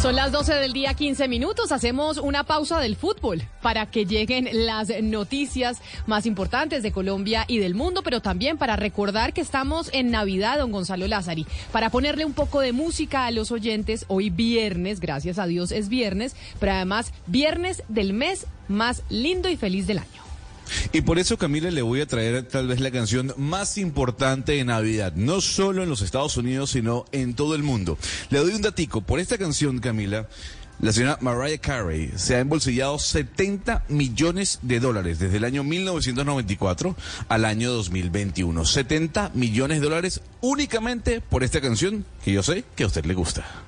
[0.00, 1.72] Son las 12 del día, 15 minutos.
[1.72, 7.58] Hacemos una pausa del fútbol para que lleguen las noticias más importantes de Colombia y
[7.58, 12.24] del mundo, pero también para recordar que estamos en Navidad, don Gonzalo Lázari, para ponerle
[12.24, 14.04] un poco de música a los oyentes.
[14.06, 19.56] Hoy viernes, gracias a Dios es viernes, pero además viernes del mes más lindo y
[19.56, 20.27] feliz del año.
[20.92, 24.64] Y por eso, Camila, le voy a traer tal vez la canción más importante de
[24.64, 27.98] Navidad, no solo en los Estados Unidos, sino en todo el mundo.
[28.30, 29.00] Le doy un datico.
[29.00, 30.28] Por esta canción, Camila,
[30.80, 36.94] la señora Mariah Carey se ha embolsillado 70 millones de dólares desde el año 1994
[37.28, 38.64] al año 2021.
[38.64, 43.14] 70 millones de dólares únicamente por esta canción que yo sé que a usted le
[43.14, 43.67] gusta.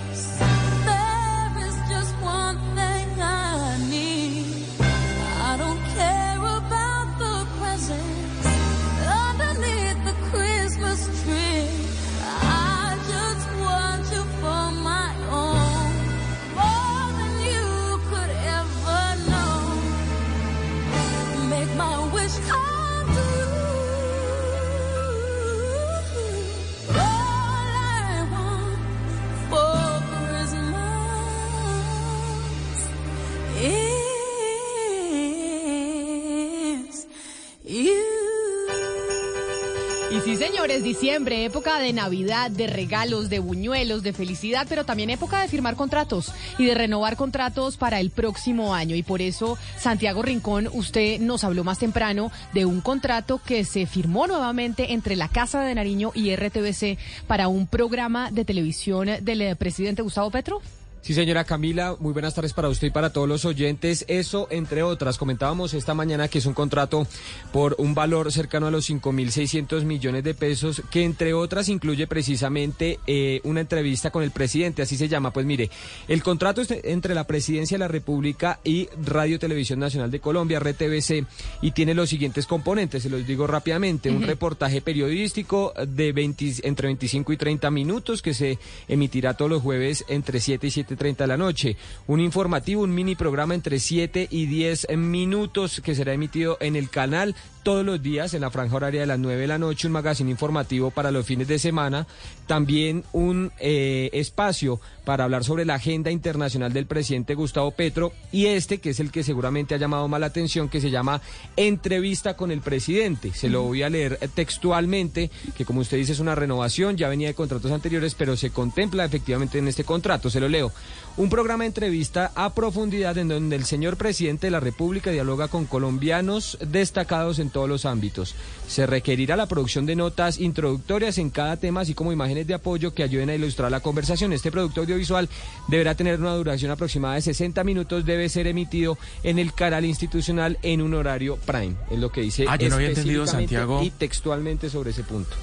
[40.71, 45.49] Señores, diciembre, época de Navidad, de regalos, de buñuelos, de felicidad, pero también época de
[45.49, 48.95] firmar contratos y de renovar contratos para el próximo año.
[48.95, 53.85] Y por eso, Santiago Rincón, usted nos habló más temprano de un contrato que se
[53.85, 56.97] firmó nuevamente entre la Casa de Nariño y RTBC
[57.27, 60.61] para un programa de televisión del eh, presidente Gustavo Petro.
[61.01, 64.05] Sí, señora Camila, muy buenas tardes para usted y para todos los oyentes.
[64.07, 67.07] Eso, entre otras, comentábamos esta mañana que es un contrato
[67.51, 72.99] por un valor cercano a los 5.600 millones de pesos, que entre otras incluye precisamente
[73.07, 75.33] eh, una entrevista con el presidente, así se llama.
[75.33, 75.71] Pues mire,
[76.07, 80.59] el contrato es entre la Presidencia de la República y Radio Televisión Nacional de Colombia,
[80.59, 81.25] RTBC,
[81.63, 84.11] y tiene los siguientes componentes, se los digo rápidamente.
[84.11, 89.63] Un reportaje periodístico de 20 entre 25 y 30 minutos que se emitirá todos los
[89.63, 91.77] jueves entre 7 y 7 7.30 de la noche.
[92.07, 96.89] Un informativo, un mini programa entre 7 y 10 minutos que será emitido en el
[96.89, 99.93] canal todos los días en la franja horaria de las 9 de la noche, un
[99.93, 102.07] magazine informativo para los fines de semana,
[102.47, 108.47] también un eh, espacio para hablar sobre la agenda internacional del presidente Gustavo Petro y
[108.47, 111.21] este que es el que seguramente ha llamado más la atención, que se llama
[111.55, 113.31] Entrevista con el presidente.
[113.33, 117.27] Se lo voy a leer textualmente, que como usted dice es una renovación, ya venía
[117.27, 120.29] de contratos anteriores, pero se contempla efectivamente en este contrato.
[120.29, 120.71] Se lo leo.
[121.17, 125.49] Un programa de entrevista a profundidad en donde el señor presidente de la República dialoga
[125.49, 128.33] con colombianos destacados en todos los ámbitos.
[128.67, 132.93] Se requerirá la producción de notas introductorias en cada tema, así como imágenes de apoyo
[132.93, 134.31] que ayuden a ilustrar la conversación.
[134.31, 135.27] Este producto audiovisual
[135.67, 140.57] deberá tener una duración aproximada de 60 minutos, debe ser emitido en el canal institucional
[140.61, 141.75] en un horario prime.
[141.91, 143.83] Es lo que dice Ah, yo no había entendido, Santiago.
[143.83, 145.35] y textualmente sobre ese punto.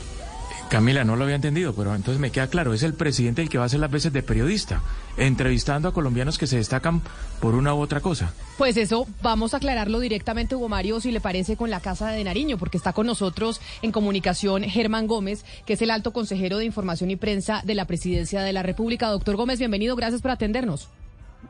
[0.71, 3.57] Camila, no lo había entendido, pero entonces me queda claro, es el presidente el que
[3.57, 4.83] va a hacer las veces de periodista,
[5.19, 7.03] entrevistando a colombianos que se destacan
[7.41, 8.33] por una u otra cosa.
[8.57, 12.25] Pues eso, vamos a aclararlo directamente, Hugo Mario, si le parece, con la Casa de
[12.25, 16.65] Nariño, porque está con nosotros en comunicación Germán Gómez, que es el alto consejero de
[16.65, 19.09] Información y Prensa de la Presidencia de la República.
[19.09, 20.89] Doctor Gómez, bienvenido, gracias por atendernos.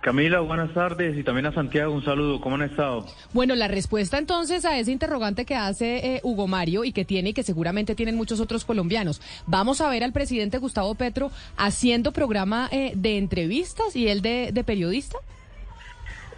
[0.01, 2.41] Camila, buenas tardes y también a Santiago un saludo.
[2.41, 3.07] ¿Cómo han estado?
[3.33, 7.31] Bueno, la respuesta entonces a ese interrogante que hace eh, Hugo Mario y que tiene
[7.31, 9.21] y que seguramente tienen muchos otros colombianos.
[9.47, 14.51] Vamos a ver al presidente Gustavo Petro haciendo programa eh, de entrevistas y él de,
[14.53, 15.19] de periodista.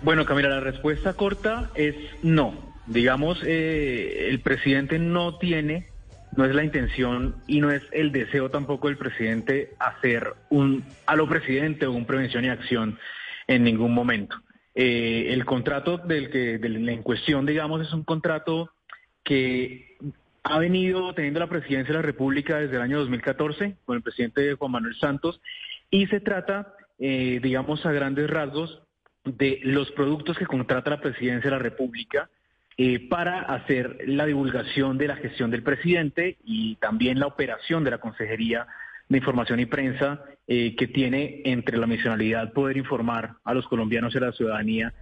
[0.03, 2.55] Bueno, Camila, la respuesta corta es no.
[2.87, 5.89] Digamos, eh, el presidente no tiene,
[6.35, 11.15] no es la intención y no es el deseo tampoco del presidente hacer un a
[11.15, 12.99] lo presidente o un prevención y acción
[13.51, 14.37] en ningún momento.
[14.77, 18.71] Eh, el contrato del que del, en cuestión, digamos, es un contrato
[19.25, 19.97] que
[20.45, 24.55] ha venido teniendo la presidencia de la República desde el año 2014 con el presidente
[24.55, 25.41] Juan Manuel Santos
[25.91, 28.83] y se trata, eh, digamos, a grandes rasgos
[29.25, 32.31] de los productos que contrata la presidencia de la República
[32.79, 37.91] eh, para hacer la divulgación de la gestión del presidente y también la operación de
[37.91, 38.69] la Consejería
[39.11, 44.15] de Información y Prensa eh, que tiene entre la misionalidad poder informar a los colombianos
[44.15, 44.95] y a la ciudadanía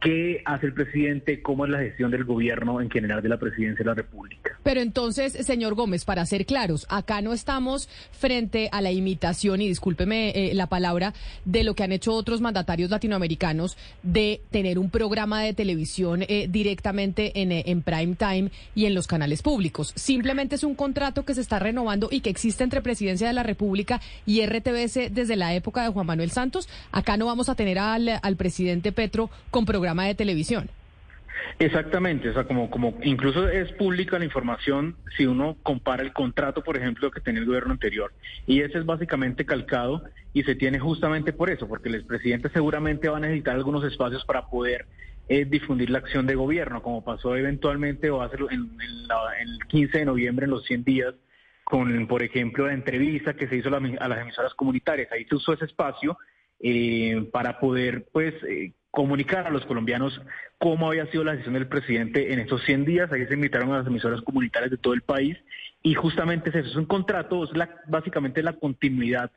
[0.00, 3.84] qué hace el presidente, cómo es la gestión del gobierno en general de la presidencia
[3.84, 4.58] de la República.
[4.62, 9.68] Pero entonces, señor Gómez, para ser claros, acá no estamos frente a la imitación, y
[9.68, 11.14] discúlpeme eh, la palabra,
[11.44, 16.46] de lo que han hecho otros mandatarios latinoamericanos de tener un programa de televisión eh,
[16.48, 19.92] directamente en, eh, en prime time y en los canales públicos.
[19.96, 23.42] Simplemente es un contrato que se está renovando y que existe entre Presidencia de la
[23.42, 26.68] República y RTBC desde la época de Juan Manuel Santos.
[26.92, 30.70] Acá no vamos a tener al, al presidente Petro con de televisión.
[31.58, 36.62] Exactamente, o sea, como, como incluso es pública la información si uno compara el contrato,
[36.62, 38.12] por ejemplo, que tenía el gobierno anterior.
[38.46, 43.08] Y ese es básicamente calcado y se tiene justamente por eso, porque el expresidente seguramente
[43.08, 44.86] va a necesitar algunos espacios para poder
[45.28, 49.98] eh, difundir la acción de gobierno, como pasó eventualmente o hace en, en, el 15
[49.98, 51.14] de noviembre, en los 100 días,
[51.64, 55.12] con, por ejemplo, la entrevista que se hizo a las emisoras comunitarias.
[55.12, 56.16] Ahí se usó ese espacio
[56.60, 60.20] eh, para poder, pues, eh, comunicar a los colombianos
[60.58, 63.12] cómo había sido la decisión del presidente en estos 100 días.
[63.12, 65.36] Ahí se invitaron a las emisoras comunitarias de todo el país
[65.82, 69.30] y justamente es eso, es un contrato, es la, básicamente la continuidad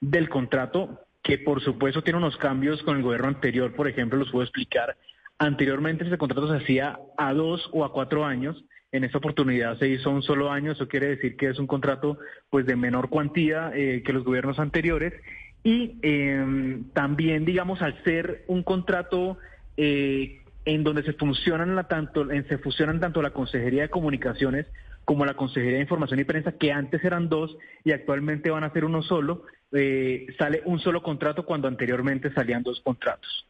[0.00, 4.30] del contrato que por supuesto tiene unos cambios con el gobierno anterior, por ejemplo, los
[4.30, 4.96] puedo explicar.
[5.38, 8.62] Anteriormente ese contrato se hacía a dos o a cuatro años.
[8.92, 10.72] En esta oportunidad se hizo un solo año.
[10.72, 12.18] Eso quiere decir que es un contrato
[12.50, 15.12] pues de menor cuantía eh, que los gobiernos anteriores.
[15.64, 19.38] Y eh, también, digamos, al ser un contrato
[19.76, 24.66] eh, en donde se funcionan la tanto, en- se fusionan tanto la Consejería de Comunicaciones
[25.04, 28.72] como la Consejería de Información y Prensa, que antes eran dos y actualmente van a
[28.72, 33.46] ser uno solo, eh, sale un solo contrato cuando anteriormente salían dos contratos.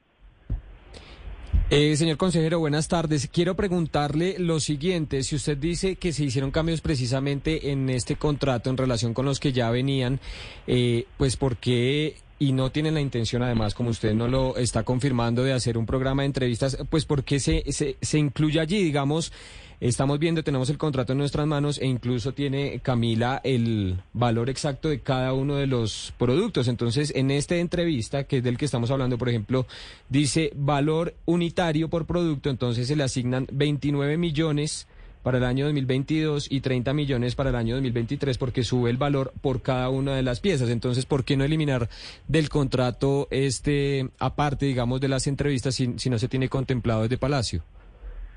[1.70, 3.28] Eh, señor consejero, buenas tardes.
[3.32, 5.22] Quiero preguntarle lo siguiente.
[5.22, 9.40] Si usted dice que se hicieron cambios precisamente en este contrato en relación con los
[9.40, 10.20] que ya venían,
[10.66, 14.82] eh, pues ¿por qué y no tienen la intención, además, como usted no lo está
[14.82, 18.82] confirmando, de hacer un programa de entrevistas, pues ¿por qué se, se, se incluye allí,
[18.82, 19.32] digamos?
[19.80, 24.88] Estamos viendo, tenemos el contrato en nuestras manos e incluso tiene Camila el valor exacto
[24.88, 26.68] de cada uno de los productos.
[26.68, 29.66] Entonces, en esta entrevista, que es del que estamos hablando, por ejemplo,
[30.08, 34.86] dice valor unitario por producto, entonces se le asignan 29 millones
[35.24, 39.32] para el año 2022 y 30 millones para el año 2023 porque sube el valor
[39.40, 40.68] por cada una de las piezas.
[40.68, 41.88] Entonces, ¿por qué no eliminar
[42.28, 47.18] del contrato este aparte, digamos, de las entrevistas si, si no se tiene contemplado desde
[47.18, 47.64] Palacio?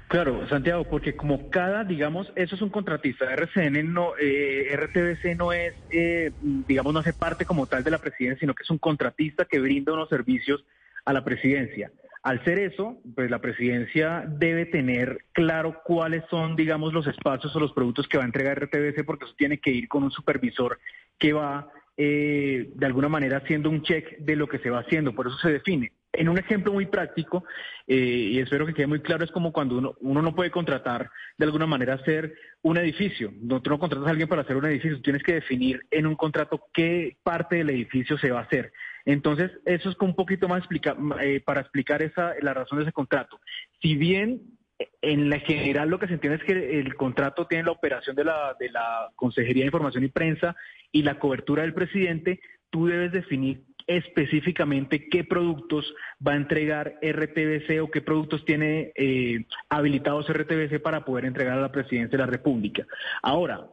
[0.07, 3.25] Claro, Santiago, porque como cada, digamos, eso es un contratista.
[3.33, 7.97] RCN no, eh, RTBC no es, eh, digamos, no hace parte como tal de la
[7.97, 10.63] presidencia, sino que es un contratista que brinda unos servicios
[11.03, 11.91] a la presidencia.
[12.23, 17.59] Al ser eso, pues la presidencia debe tener claro cuáles son, digamos, los espacios o
[17.59, 20.79] los productos que va a entregar RTBC, porque eso tiene que ir con un supervisor
[21.19, 25.13] que va, eh, de alguna manera, haciendo un check de lo que se va haciendo.
[25.13, 25.91] Por eso se define.
[26.17, 27.45] En un ejemplo muy práctico,
[27.85, 31.11] eh, y espero que quede muy claro, es como cuando uno, uno no puede contratar
[31.37, 32.33] de alguna manera hacer
[32.63, 33.31] un edificio.
[33.39, 36.15] No, tú no contratas a alguien para hacer un edificio, tienes que definir en un
[36.15, 38.71] contrato qué parte del edificio se va a hacer.
[39.05, 42.91] Entonces, eso es un poquito más explica, eh, para explicar esa, la razón de ese
[42.91, 43.39] contrato.
[43.81, 44.41] Si bien
[44.79, 48.15] eh, en la general lo que se entiende es que el contrato tiene la operación
[48.15, 50.55] de la, de la Consejería de Información y Prensa
[50.91, 55.93] y la cobertura del presidente, tú debes definir específicamente qué productos
[56.25, 61.61] va a entregar RTBC o qué productos tiene eh, habilitados RTBC para poder entregar a
[61.61, 62.85] la presidencia de la República.
[63.23, 63.65] Ahora,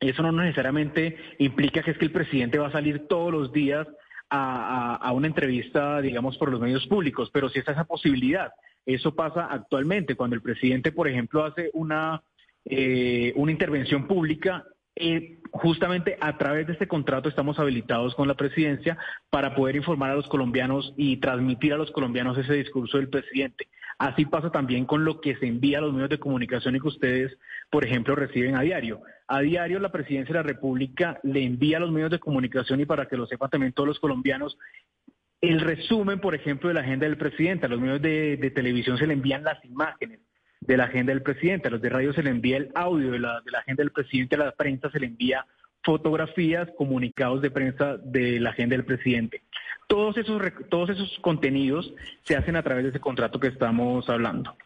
[0.00, 3.86] eso no necesariamente implica que es que el presidente va a salir todos los días
[4.28, 8.52] a, a, una entrevista, digamos, por los medios públicos, pero sí está esa posibilidad.
[8.84, 12.22] Eso pasa actualmente cuando el presidente, por ejemplo, hace una,
[12.64, 14.64] eh, una intervención pública
[14.96, 18.96] eh, justamente a través de este contrato estamos habilitados con la presidencia
[19.30, 23.68] para poder informar a los colombianos y transmitir a los colombianos ese discurso del presidente.
[23.98, 26.88] Así pasa también con lo que se envía a los medios de comunicación y que
[26.88, 27.36] ustedes,
[27.70, 29.02] por ejemplo, reciben a diario.
[29.28, 32.86] A diario la presidencia de la República le envía a los medios de comunicación y
[32.86, 34.58] para que lo sepan también todos los colombianos,
[35.40, 37.66] el resumen, por ejemplo, de la agenda del presidente.
[37.66, 40.20] A los medios de, de televisión se le envían las imágenes
[40.66, 43.18] de la agenda del presidente, a los de radio se le envía el audio de
[43.18, 45.46] la, de la agenda del presidente, a la prensa se le envía
[45.82, 49.42] fotografías, comunicados de prensa de la agenda del presidente.
[49.86, 50.40] Todos esos,
[50.70, 51.92] todos esos contenidos
[52.22, 54.56] se hacen a través de ese contrato que estamos hablando.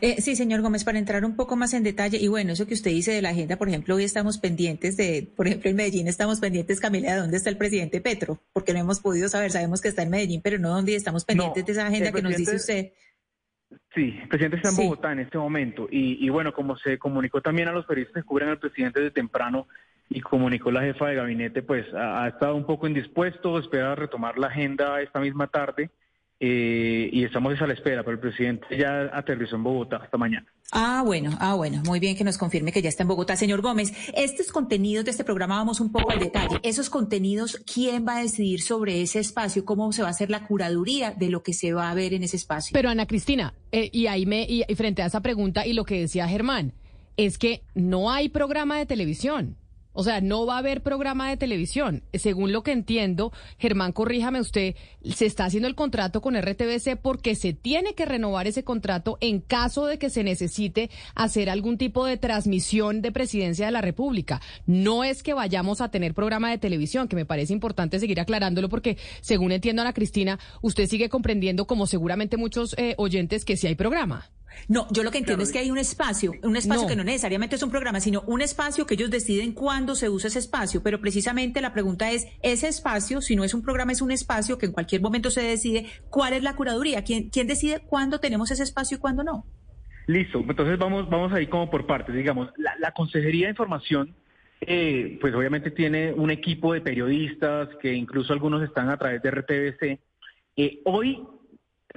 [0.00, 2.74] Eh, sí, señor Gómez, para entrar un poco más en detalle, y bueno, eso que
[2.74, 6.08] usted dice de la agenda, por ejemplo, hoy estamos pendientes de, por ejemplo, en Medellín
[6.08, 9.80] estamos pendientes, Camila, de dónde está el presidente Petro, porque no hemos podido saber, sabemos
[9.80, 12.36] que está en Medellín, pero no dónde estamos pendientes No, de esa agenda que nos
[12.36, 12.92] dice usted.
[13.94, 14.82] Sí, el presidente está en Sí.
[14.84, 18.26] Bogotá en este momento y, y bueno, como se comunicó también a los periodistas que
[18.28, 19.66] cubren al presidente desde temprano
[20.08, 24.38] y comunicó la jefa de gabinete, pues ha, ha estado un poco indispuesto, espera retomar
[24.38, 25.90] la agenda esta misma tarde
[26.42, 30.46] eh, y estamos a la espera, pero el presidente ya aterrizó en Bogotá hasta mañana.
[30.72, 33.36] Ah, bueno, ah, bueno, muy bien que nos confirme que ya está en Bogotá.
[33.36, 36.58] Señor Gómez, estos contenidos de este programa vamos un poco al detalle.
[36.62, 39.66] Esos contenidos, ¿quién va a decidir sobre ese espacio?
[39.66, 42.22] ¿Cómo se va a hacer la curaduría de lo que se va a ver en
[42.22, 42.72] ese espacio?
[42.72, 46.00] Pero Ana Cristina, eh, y ahí me, y frente a esa pregunta y lo que
[46.00, 46.72] decía Germán,
[47.18, 49.58] es que no hay programa de televisión.
[49.92, 52.02] O sea, no va a haber programa de televisión.
[52.12, 57.34] Según lo que entiendo, Germán, corríjame usted, se está haciendo el contrato con RTBC porque
[57.34, 62.04] se tiene que renovar ese contrato en caso de que se necesite hacer algún tipo
[62.06, 64.40] de transmisión de presidencia de la República.
[64.66, 68.68] No es que vayamos a tener programa de televisión, que me parece importante seguir aclarándolo
[68.68, 73.66] porque, según entiendo, Ana Cristina, usted sigue comprendiendo, como seguramente muchos eh, oyentes, que sí
[73.66, 74.30] hay programa.
[74.68, 77.56] No, yo lo que entiendo es que hay un espacio, un espacio que no necesariamente
[77.56, 80.82] es un programa, sino un espacio que ellos deciden cuándo se usa ese espacio.
[80.82, 84.58] Pero precisamente la pregunta es, ese espacio, si no es un programa, es un espacio
[84.58, 88.50] que en cualquier momento se decide cuál es la curaduría, quién, quién decide cuándo tenemos
[88.50, 89.44] ese espacio y cuándo no.
[90.06, 94.14] Listo, entonces vamos, vamos ahí como por partes, digamos, la, Consejería de Información,
[94.60, 99.30] eh, pues obviamente tiene un equipo de periodistas que incluso algunos están a través de
[99.30, 100.00] RTBC.
[100.56, 101.22] Eh, hoy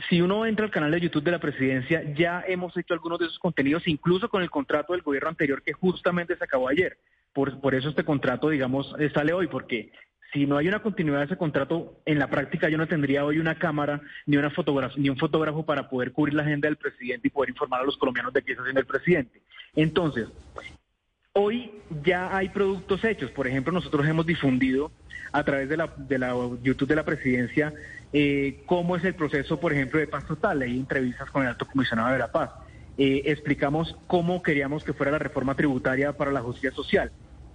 [0.09, 3.25] si uno entra al canal de YouTube de la presidencia, ya hemos hecho algunos de
[3.25, 6.97] esos contenidos, incluso con el contrato del gobierno anterior que justamente se acabó ayer.
[7.31, 9.91] Por, por eso este contrato, digamos, eh, sale hoy, porque
[10.31, 13.38] si no hay una continuidad de ese contrato, en la práctica yo no tendría hoy
[13.38, 14.51] una cámara ni una
[14.97, 17.97] ni un fotógrafo para poder cubrir la agenda del presidente y poder informar a los
[17.97, 19.41] colombianos de qué está haciendo el presidente.
[19.75, 20.27] Entonces,
[21.35, 21.71] hoy
[22.03, 23.31] ya hay productos hechos.
[23.31, 24.91] Por ejemplo, nosotros hemos difundido
[25.31, 27.73] a través de la, de la YouTube de la presidencia
[28.13, 30.61] eh, cómo es el proceso, por ejemplo, de paz total.
[30.61, 32.51] Hay entrevistas con el alto comisionado de la paz.
[32.99, 37.11] Eh, explicamos cómo queríamos que fuera la reforma tributaria para la justicia social.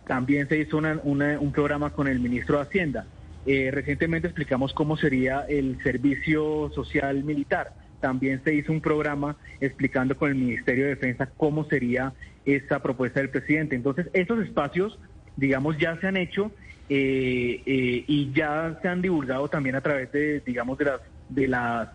[0.09, 3.07] También se hizo un programa con el ministro de Hacienda.
[3.47, 7.75] Eh, recientemente explicamos cómo sería el servicio social militar.
[8.01, 12.13] También se hizo un programa explicando con el Ministerio de Defensa cómo sería
[12.57, 13.77] esa propuesta del presidente.
[13.77, 14.99] Entonces, esos espacios,
[15.37, 16.51] digamos, ya se han hecho
[16.89, 21.49] eh, eh, y ya se han divulgado también a través de, digamos, de las, de
[21.49, 21.89] las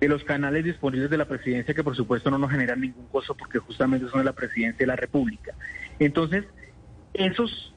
[0.00, 3.34] de los canales disponibles de la presidencia que por supuesto no nos generan ningún costo
[3.34, 5.54] porque justamente son de la presidencia de la República.
[5.98, 6.44] Entonces,
[7.12, 7.71] esos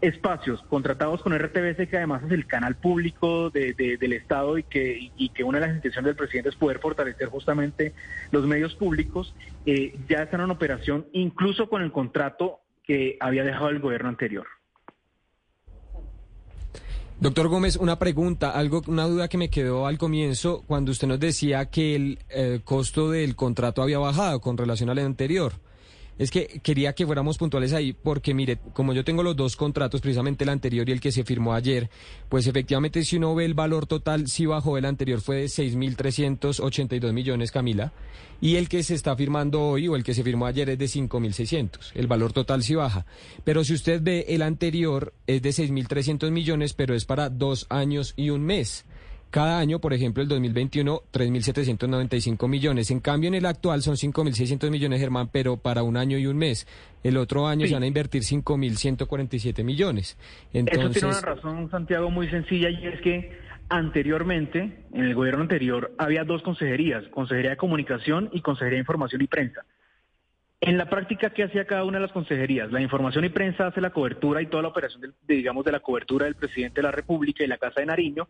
[0.00, 5.10] espacios contratados con RTBC, que además es el canal público de, del Estado y que,
[5.16, 7.94] y que una de las intenciones del presidente es poder fortalecer justamente
[8.30, 9.34] los medios públicos,
[9.66, 14.46] eh, ya están en operación incluso con el contrato que había dejado el gobierno anterior.
[17.20, 21.18] Doctor Gómez, una pregunta, algo, una duda que me quedó al comienzo cuando usted nos
[21.18, 25.54] decía que el eh, costo del contrato había bajado con relación al anterior.
[26.18, 30.00] Es que quería que fuéramos puntuales ahí porque, mire, como yo tengo los dos contratos,
[30.00, 31.88] precisamente el anterior y el que se firmó ayer,
[32.28, 37.12] pues efectivamente si uno ve el valor total, sí bajó, el anterior fue de 6.382
[37.12, 37.92] millones, Camila,
[38.40, 40.86] y el que se está firmando hoy o el que se firmó ayer es de
[40.86, 41.92] 5.600.
[41.94, 43.06] El valor total sí baja.
[43.44, 48.14] Pero si usted ve el anterior es de 6.300 millones, pero es para dos años
[48.16, 48.84] y un mes.
[49.30, 52.90] Cada año, por ejemplo, el 2021, 3.795 millones.
[52.90, 56.38] En cambio, en el actual son 5.600 millones, Germán, pero para un año y un
[56.38, 56.66] mes.
[57.02, 60.16] El otro año se van a invertir 5.147 millones.
[60.52, 60.96] Entonces...
[60.96, 65.92] Eso tiene una razón, Santiago, muy sencilla, y es que anteriormente, en el gobierno anterior,
[65.98, 69.64] había dos consejerías, Consejería de Comunicación y Consejería de Información y Prensa.
[70.60, 72.72] En la práctica, ¿qué hacía cada una de las consejerías?
[72.72, 76.24] La información y prensa hace la cobertura y toda la operación, digamos, de la cobertura
[76.24, 78.26] del presidente de la República y la Casa de Nariño,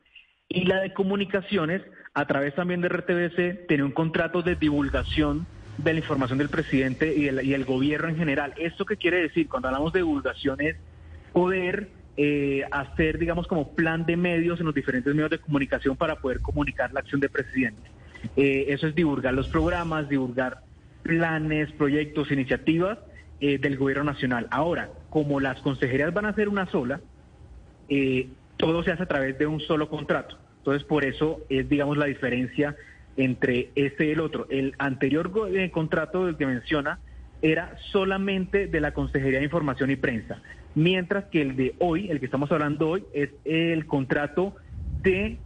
[0.49, 1.83] y la de comunicaciones,
[2.15, 7.15] a través también de RTBC, tiene un contrato de divulgación de la información del presidente
[7.17, 8.55] y el, gobierno en general.
[8.57, 9.49] ¿Esto qué quiere decir?
[9.49, 10.77] Cuando hablamos de divulgación es
[11.33, 16.17] poder eh, hacer, digamos, como plan de medios en los diferentes medios de comunicación para
[16.17, 17.91] poder comunicar la acción del presidente.
[18.37, 20.63] Eh, eso es divulgar los programas, divulgar
[21.03, 22.99] planes, proyectos, iniciativas
[23.41, 24.49] eh, del gobierno nacional.
[24.51, 27.01] Ahora, como las consejerías van a ser una sola,
[27.89, 28.29] eh,
[28.59, 30.37] todo se hace a través de un solo contrato.
[30.59, 32.77] Entonces, por eso es, digamos, la diferencia
[33.17, 34.47] entre este y el otro.
[34.51, 37.01] El anterior eh, contrato del que menciona
[37.41, 40.43] era solamente de la Consejería de Información y Prensa,
[40.75, 44.57] mientras que el de hoy, el que estamos hablando hoy, es el contrato
[45.03, 45.39] de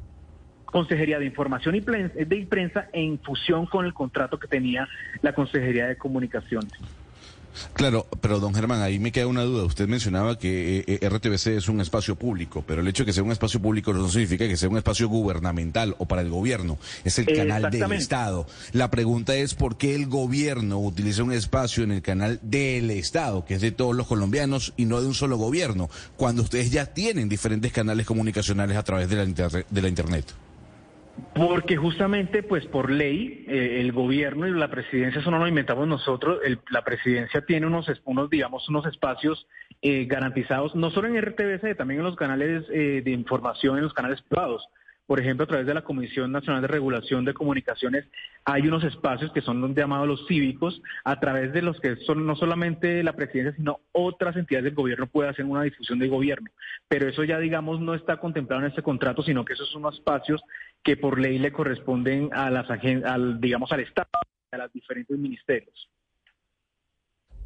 [0.64, 4.88] Consejería de Información y de prensa en fusión con el contrato que tenía
[5.21, 6.73] la Consejería de Comunicaciones.
[7.75, 9.64] Claro, pero don Germán, ahí me queda una duda.
[9.64, 13.12] Usted mencionaba que eh, eh, RTBC es un espacio público, pero el hecho de que
[13.12, 16.78] sea un espacio público no significa que sea un espacio gubernamental o para el gobierno.
[17.04, 18.47] Es el canal del Estado.
[18.73, 23.44] La pregunta es por qué el gobierno utiliza un espacio en el canal del Estado,
[23.44, 26.87] que es de todos los colombianos y no de un solo gobierno, cuando ustedes ya
[26.87, 30.26] tienen diferentes canales comunicacionales a través de la, de la Internet.
[31.35, 35.87] Porque justamente, pues por ley, eh, el gobierno y la presidencia, eso no lo inventamos
[35.88, 39.47] nosotros, el- la presidencia tiene unos, unos digamos, unos espacios
[39.81, 43.92] eh, garantizados, no solo en RTBC, también en los canales eh, de información, en los
[43.95, 44.66] canales privados.
[45.07, 48.07] Por ejemplo, a través de la Comisión Nacional de Regulación de Comunicaciones
[48.45, 52.37] hay unos espacios que son llamados los cívicos, a través de los que son no
[52.37, 56.49] solamente la presidencia, sino otras entidades del gobierno pueden hacer una difusión del gobierno.
[56.88, 59.97] Pero eso ya, digamos, no está contemplado en este contrato, sino que esos son unos
[59.97, 60.40] espacios
[60.83, 64.09] que por ley le corresponden a las agen- al, digamos, al Estado,
[64.51, 65.89] a los diferentes ministerios.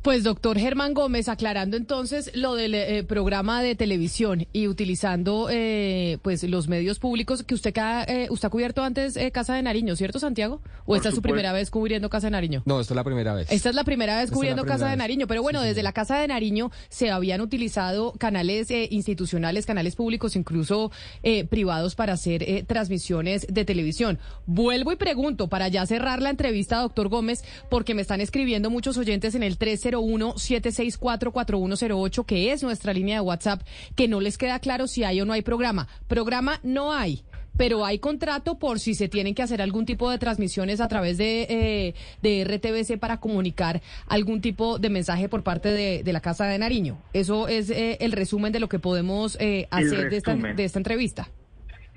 [0.06, 6.18] Pues doctor Germán Gómez, aclarando entonces lo del eh, programa de televisión y utilizando eh,
[6.22, 7.74] pues los medios públicos que usted,
[8.06, 10.60] eh, usted ha cubierto antes eh, Casa de Nariño, ¿cierto Santiago?
[10.82, 12.62] ¿O Por esta es su primera vez cubriendo Casa de Nariño?
[12.66, 13.50] No, esta es la primera vez.
[13.50, 14.96] Esta es la primera vez cubriendo primera Casa de.
[14.96, 19.66] Nariño, pero bueno, Sí, desde la Casa de Nariño se habían utilizado canales eh, institucionales,
[19.66, 20.92] canales públicos, incluso
[21.24, 24.20] eh, privados para hacer eh, transmisiones de televisión.
[24.46, 28.96] Vuelvo y pregunto, para ya cerrar la entrevista, doctor Gómez, porque me están escribiendo muchos
[28.98, 29.58] oyentes en el
[29.96, 33.62] 301-764-4108, que es nuestra línea de WhatsApp,
[33.94, 35.88] que no les queda claro si hay o no hay programa.
[36.08, 37.24] Programa no hay
[37.56, 41.18] pero hay contrato por si se tienen que hacer algún tipo de transmisiones a través
[41.18, 46.20] de, eh, de RTBC para comunicar algún tipo de mensaje por parte de, de la
[46.20, 46.98] Casa de Nariño.
[47.12, 50.78] Eso es eh, el resumen de lo que podemos eh, hacer de esta, de esta
[50.78, 51.28] entrevista.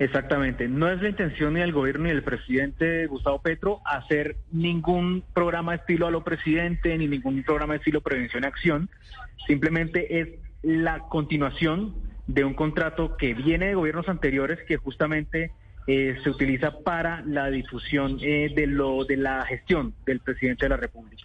[0.00, 0.66] Exactamente.
[0.66, 5.74] No es la intención ni del gobierno ni del presidente Gustavo Petro hacer ningún programa
[5.74, 8.88] estilo a lo presidente ni ningún programa estilo prevención y acción.
[9.46, 10.28] Simplemente es
[10.62, 11.94] la continuación
[12.26, 15.52] de un contrato que viene de gobiernos anteriores que justamente
[15.86, 20.70] eh, se utiliza para la difusión eh, de lo de la gestión del presidente de
[20.70, 21.24] la República.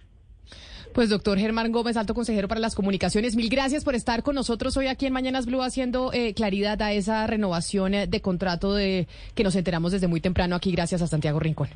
[0.96, 4.78] Pues doctor Germán Gómez, alto consejero para las comunicaciones, mil gracias por estar con nosotros
[4.78, 9.06] hoy aquí en Mañanas Blue haciendo eh, claridad a esa renovación eh, de contrato de
[9.34, 11.68] que nos enteramos desde muy temprano aquí gracias a Santiago Rincón.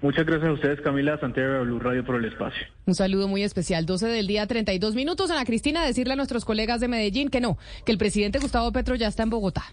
[0.00, 2.68] Muchas gracias a ustedes, Camila Santiago de Blue Radio, por el espacio.
[2.86, 3.84] Un saludo muy especial.
[3.84, 5.32] 12 del día, 32 minutos.
[5.32, 8.94] Ana Cristina, decirle a nuestros colegas de Medellín que no, que el presidente Gustavo Petro
[8.94, 9.64] ya está en Bogotá.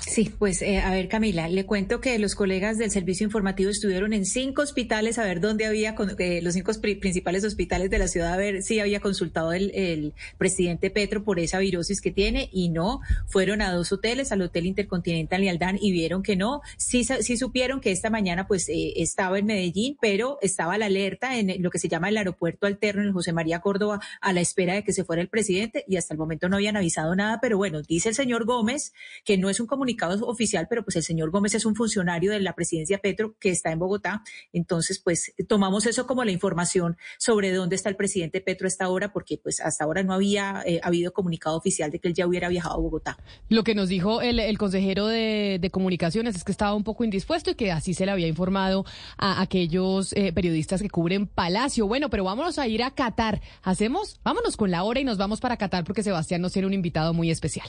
[0.00, 4.12] Sí, pues eh, a ver Camila, le cuento que los colegas del servicio informativo estuvieron
[4.12, 8.08] en cinco hospitales a ver dónde había, eh, los cinco pri- principales hospitales de la
[8.08, 12.68] ciudad, a ver si había consultado el, presidente Petro por esa virosis que tiene y
[12.68, 16.60] no, fueron a dos hoteles, al Hotel Intercontinental y al DAN y vieron que no,
[16.76, 21.38] sí, sí supieron que esta mañana pues eh, estaba en Medellín, pero estaba la alerta
[21.38, 24.74] en lo que se llama el aeropuerto alterno en José María Córdoba a la espera
[24.74, 27.56] de que se fuera el presidente y hasta el momento no habían avisado nada, pero
[27.56, 28.92] bueno, dice el señor Gómez
[29.24, 29.83] que no es un comunicado
[30.22, 33.72] oficial, pero pues el señor Gómez es un funcionario de la presidencia Petro que está
[33.72, 34.22] en Bogotá.
[34.52, 38.88] Entonces, pues tomamos eso como la información sobre dónde está el presidente Petro a esta
[38.88, 42.26] hora, porque pues hasta ahora no había eh, habido comunicado oficial de que él ya
[42.26, 43.18] hubiera viajado a Bogotá.
[43.48, 47.04] Lo que nos dijo el, el consejero de, de comunicaciones es que estaba un poco
[47.04, 48.84] indispuesto y que así se le había informado
[49.18, 51.86] a aquellos eh, periodistas que cubren Palacio.
[51.86, 53.40] Bueno, pero vámonos a ir a Qatar.
[53.62, 54.20] ¿Hacemos?
[54.22, 57.14] Vámonos con la hora y nos vamos para Qatar porque Sebastián nos tiene un invitado
[57.14, 57.68] muy especial.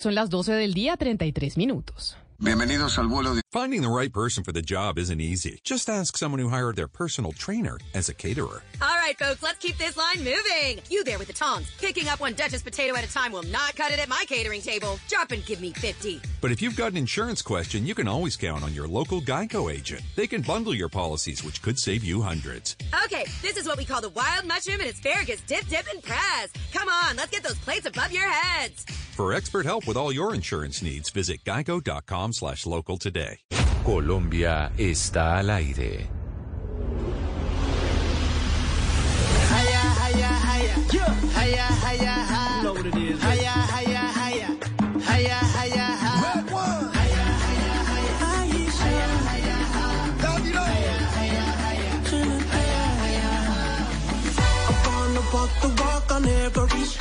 [0.00, 2.16] Son las 12 del día, 33 minutos.
[2.38, 3.42] Bienvenidos al vuelo de...
[3.50, 5.58] Finding the right person for the job isn't easy.
[5.64, 8.62] Just ask someone who hired their personal trainer as a caterer.
[8.80, 10.82] All right, folks, let's keep this line moving.
[10.90, 11.70] You there with the tongs.
[11.78, 14.60] Picking up one Duchess potato at a time will not cut it at my catering
[14.60, 14.98] table.
[15.08, 16.20] Drop and give me 50.
[16.40, 19.72] But if you've got an insurance question, you can always count on your local Geico
[19.72, 20.02] agent.
[20.16, 22.76] They can bundle your policies, which could save you hundreds.
[23.04, 26.50] Okay, this is what we call the wild mushroom and asparagus dip, dip, and press.
[26.72, 28.84] Come on, let's get those plates above your heads.
[29.14, 33.38] For expert help with all your insurance needs, visit geico.com slash local today.
[33.84, 36.17] Colombia está al aire.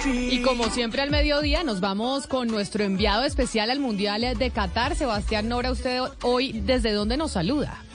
[0.06, 4.96] Y como siempre al mediodía nos vamos con nuestro enviado especial al Mundial de Qatar,
[4.96, 5.72] Sebastián Nora.
[5.72, 7.87] ¿Usted hoy desde dónde nos saluda?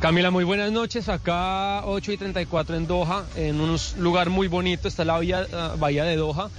[0.00, 1.08] Camila, muy buenas noches.
[1.08, 5.74] Acá 8 y 34 en Doha, en un lugar muy bonito, está la bahía, ah,
[5.78, 6.50] bahía de Doha.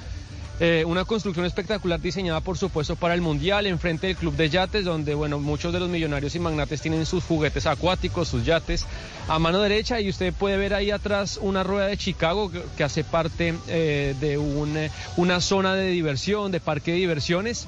[0.59, 4.85] Eh, una construcción espectacular diseñada, por supuesto, para el Mundial, enfrente del Club de Yates,
[4.85, 8.87] donde, bueno, muchos de los millonarios y magnates tienen sus juguetes acuáticos, sus yates,
[9.27, 12.83] a mano derecha, y usted puede ver ahí atrás una rueda de Chicago que, que
[12.83, 17.67] hace parte eh, de un, eh, una zona de diversión, de parque de diversiones.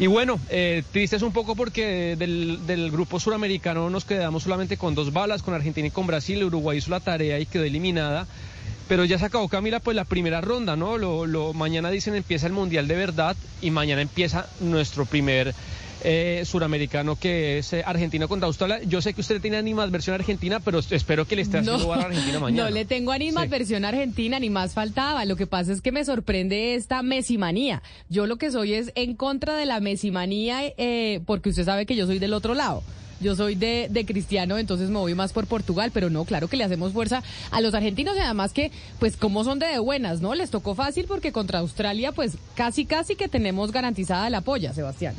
[0.00, 5.12] Y bueno, eh, tristes un poco porque del, grupo suramericano nos quedamos solamente con dos
[5.12, 6.44] balas, con Argentina y con Brasil.
[6.44, 8.26] Uruguay hizo la tarea y quedó eliminada.
[8.86, 10.98] Pero ya se acabó, Camila, pues la primera ronda, ¿no?
[10.98, 15.52] Lo, lo, mañana dicen empieza el Mundial de verdad y mañana empieza nuestro primer
[16.04, 18.80] eh, suramericano que es eh, Argentina contra Australia.
[18.86, 22.04] Yo sé que usted tiene animadversión argentina, pero espero que le esté haciendo lugar a
[22.06, 22.64] Argentina mañana.
[22.64, 25.24] No le tengo animadversión a Argentina, ni más faltaba.
[25.24, 27.82] Lo que pasa es que me sorprende esta mesimanía.
[28.08, 31.96] Yo lo que soy es en contra de la mesimanía, eh, porque usted sabe que
[31.96, 32.82] yo soy del otro lado.
[33.20, 36.56] Yo soy de, de cristiano, entonces me voy más por Portugal, pero no, claro que
[36.56, 40.20] le hacemos fuerza a los argentinos y además que, pues, como son de, de buenas,
[40.20, 40.36] ¿no?
[40.36, 45.16] Les tocó fácil porque contra Australia, pues, casi, casi que tenemos garantizada la polla, Sebastián.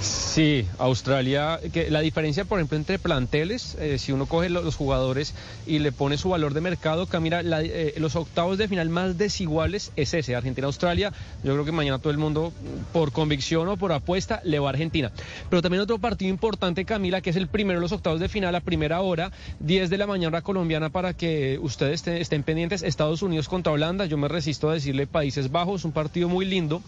[0.00, 4.74] Sí, Australia, que la diferencia, por ejemplo, entre planteles, eh, si uno coge lo- los
[4.76, 5.34] jugadores
[5.66, 9.18] y le pone su valor de mercado, Camila, la- eh, los octavos de final más
[9.18, 11.12] desiguales es ese, Argentina-Australia.
[11.44, 12.52] Yo creo que mañana todo el mundo,
[12.92, 15.12] por convicción o por apuesta, le va a Argentina.
[15.50, 18.54] Pero también otro partido importante, Camila, que es el primero de los octavos de final
[18.54, 22.82] a primera hora, 10 de la mañana colombiana, para que ustedes estén pendientes.
[22.82, 26.82] Estados Unidos contra Holanda, yo me resisto a decirle Países Bajos, un partido muy lindo.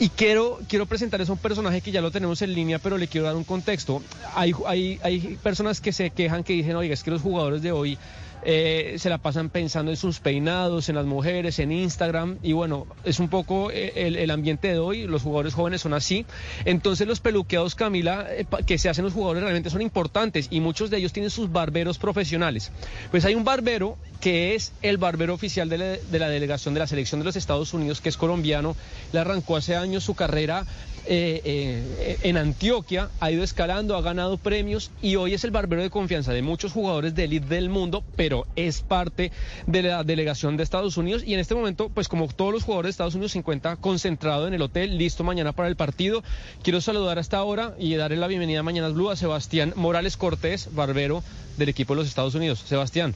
[0.00, 3.06] Y quiero, quiero presentarles a un personaje que ya lo tenemos en línea, pero le
[3.06, 4.02] quiero dar un contexto.
[4.34, 7.70] Hay, hay, hay personas que se quejan que dicen, oiga, es que los jugadores de
[7.70, 7.98] hoy
[8.42, 12.38] eh, se la pasan pensando en sus peinados, en las mujeres, en Instagram.
[12.42, 15.06] Y bueno, es un poco eh, el, ambiente de hoy.
[15.06, 16.24] Los jugadores jóvenes son así.
[16.64, 20.90] Entonces los peluqueados, Camila, eh, que se hacen los jugadores realmente son importantes y muchos
[20.90, 22.72] de ellos tienen sus barberos profesionales.
[23.10, 26.80] Pues hay un barbero que es el barbero oficial de la, de la delegación de
[26.80, 28.76] la selección de los Estados Unidos, que es colombiano.
[29.12, 30.66] Le arrancó hace años su carrera
[31.06, 35.82] eh, eh, en Antioquia, ha ido escalando, ha ganado premios y hoy es el barbero
[35.82, 39.32] de confianza de muchos jugadores de élite del mundo, pero es parte
[39.66, 42.88] de la delegación de Estados Unidos y en este momento, pues como todos los jugadores
[42.88, 46.22] de Estados Unidos se encuentra concentrado en el hotel, listo mañana para el partido.
[46.62, 51.24] Quiero saludar hasta ahora y darle la bienvenida a a Sebastián Morales Cortés, barbero
[51.56, 52.62] del equipo de los Estados Unidos.
[52.66, 53.14] Sebastián.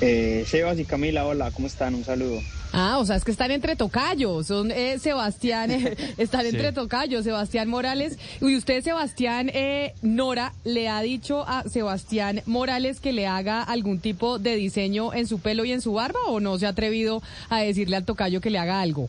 [0.00, 1.94] Eh, Sebas y Camila, hola, ¿cómo están?
[1.94, 2.40] Un saludo.
[2.72, 6.48] Ah, o sea, es que están entre tocayos, son eh, Sebastián, eh, están Sí.
[6.48, 8.18] entre tocayos, Sebastián Morales.
[8.40, 14.00] Y usted, Sebastián eh, Nora, le ha dicho a Sebastián Morales que le haga algún
[14.00, 17.22] tipo de diseño en su pelo y en su barba o no se ha atrevido
[17.48, 19.08] a decirle al tocayo que le haga algo?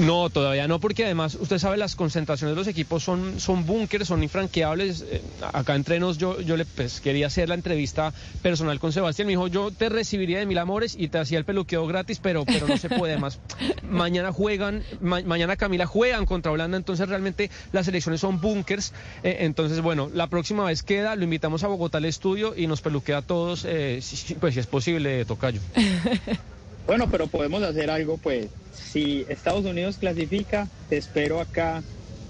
[0.00, 4.06] No, todavía no, porque además usted sabe las concentraciones de los equipos son, son búnkeres,
[4.06, 5.04] son infranqueables.
[5.10, 5.20] Eh,
[5.52, 9.26] acá entre nos yo, yo le pues, quería hacer la entrevista personal con Sebastián.
[9.26, 12.44] Me dijo, yo te recibiría de mil amores y te hacía el peluqueo gratis, pero,
[12.44, 13.40] pero no se puede más.
[13.82, 18.92] mañana juegan, ma- mañana Camila juegan contra Holanda, entonces realmente las elecciones son búnkers.
[19.24, 22.82] Eh, entonces, bueno, la próxima vez queda, lo invitamos a Bogotá al estudio y nos
[22.82, 25.60] peluquea a todos, eh, si- pues si es posible, Tocayo.
[26.88, 31.82] Bueno, pero podemos hacer algo, pues, si Estados Unidos clasifica, te espero acá,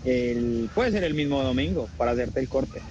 [0.04, 2.82] el, puede ser el mismo domingo, para hacerte el corte.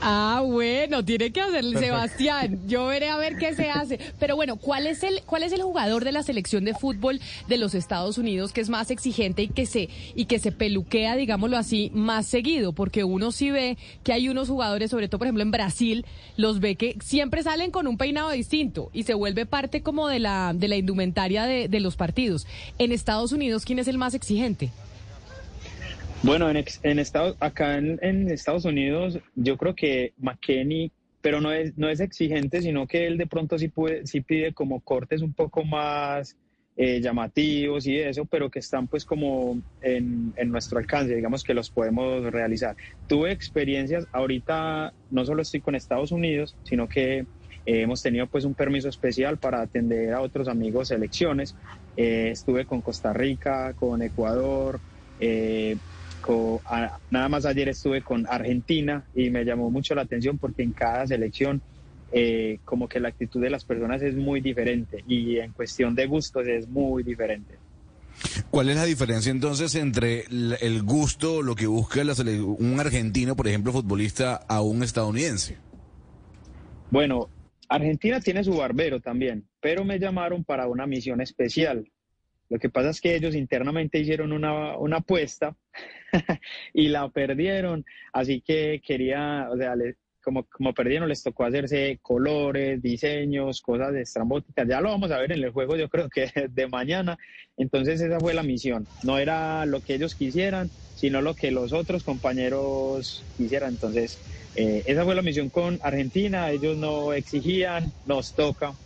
[0.00, 1.78] Ah, bueno, tiene que hacerle.
[1.78, 2.60] Sebastián.
[2.66, 3.98] Yo veré a ver qué se hace.
[4.18, 7.58] Pero bueno, ¿cuál es el cuál es el jugador de la selección de fútbol de
[7.58, 11.56] los Estados Unidos que es más exigente y que se y que se peluquea, digámoslo
[11.56, 12.72] así, más seguido?
[12.72, 16.06] Porque uno sí ve que hay unos jugadores, sobre todo por ejemplo en Brasil,
[16.36, 20.20] los ve que siempre salen con un peinado distinto y se vuelve parte como de
[20.20, 22.46] la de la indumentaria de, de los partidos.
[22.78, 24.70] En Estados Unidos, ¿quién es el más exigente?
[26.22, 31.76] Bueno, en, en Estados, acá en, Estados Unidos, yo creo que McKenny, pero no es,
[31.78, 35.32] no es exigente, sino que él de pronto sí, puede, sí pide como cortes un
[35.32, 36.36] poco más
[36.76, 41.54] eh, llamativos y eso, pero que están pues como en, en nuestro alcance, digamos que
[41.54, 42.76] los podemos realizar.
[43.06, 47.26] Tuve experiencias, ahorita no solo estoy con Estados Unidos, sino que
[47.68, 51.54] eh, hemos tenido pues un permiso especial para atender a otros amigos selecciones.
[51.96, 54.80] Eh, estuve con Costa Rica, con Ecuador,
[55.20, 55.47] eh,
[57.10, 61.06] nada más ayer estuve con Argentina y me llamó mucho la atención porque en cada
[61.06, 61.62] selección
[62.12, 66.06] eh, como que la actitud de las personas es muy diferente y en cuestión de
[66.06, 67.54] gustos es muy diferente.
[68.50, 73.46] ¿Cuál es la diferencia entonces entre el gusto, lo que busca la un argentino, por
[73.46, 75.56] ejemplo, futbolista, a un estadounidense?
[76.90, 77.28] Bueno,
[77.68, 81.84] Argentina tiene su barbero también, pero me llamaron para una misión especial.
[82.50, 85.56] Lo que pasa es que ellos internamente hicieron una, una apuesta
[86.72, 91.98] y la perdieron, así que quería, o sea, le- como, como perdieron, les tocó hacerse
[92.02, 94.68] colores, diseños, cosas estrambóticas.
[94.68, 97.16] Ya lo vamos a ver en el juego, yo creo que de mañana.
[97.56, 98.88] Entonces esa fue la misión.
[99.02, 103.70] No era lo que ellos quisieran, sino lo que los otros compañeros quisieran.
[103.70, 104.22] Entonces,
[104.54, 106.50] eh, esa fue la misión con Argentina.
[106.50, 108.78] Ellos no exigían, nos toca.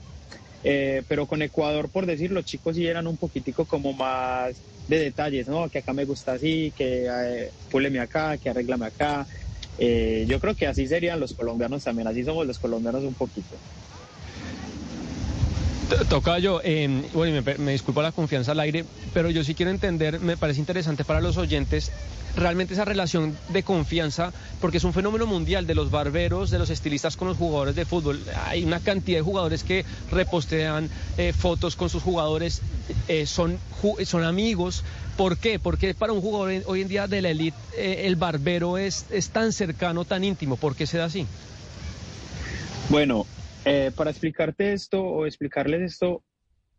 [0.64, 4.98] Eh, pero con Ecuador, por decir, los chicos sí eran un poquitico como más de
[4.98, 5.68] detalles, ¿no?
[5.68, 9.26] Que acá me gusta así, que eh, púleme acá, que arréglame acá.
[9.78, 13.56] Eh, yo creo que así serían los colombianos también, así somos los colombianos un poquito.
[16.08, 19.70] Toca yo, eh, bueno, me, me disculpo la confianza al aire, pero yo sí quiero
[19.70, 21.90] entender, me parece interesante para los oyentes,
[22.36, 26.70] realmente esa relación de confianza, porque es un fenómeno mundial de los barberos, de los
[26.70, 28.22] estilistas con los jugadores de fútbol.
[28.46, 32.62] Hay una cantidad de jugadores que repostean eh, fotos con sus jugadores,
[33.08, 33.58] eh, son,
[34.04, 34.84] son amigos.
[35.16, 35.58] ¿Por qué?
[35.58, 39.28] Porque para un jugador hoy en día de la elite eh, el barbero es, es
[39.30, 40.56] tan cercano, tan íntimo.
[40.56, 41.26] ¿Por qué se da así?
[42.88, 43.26] Bueno,
[43.64, 46.22] eh, para explicarte esto o explicarles esto,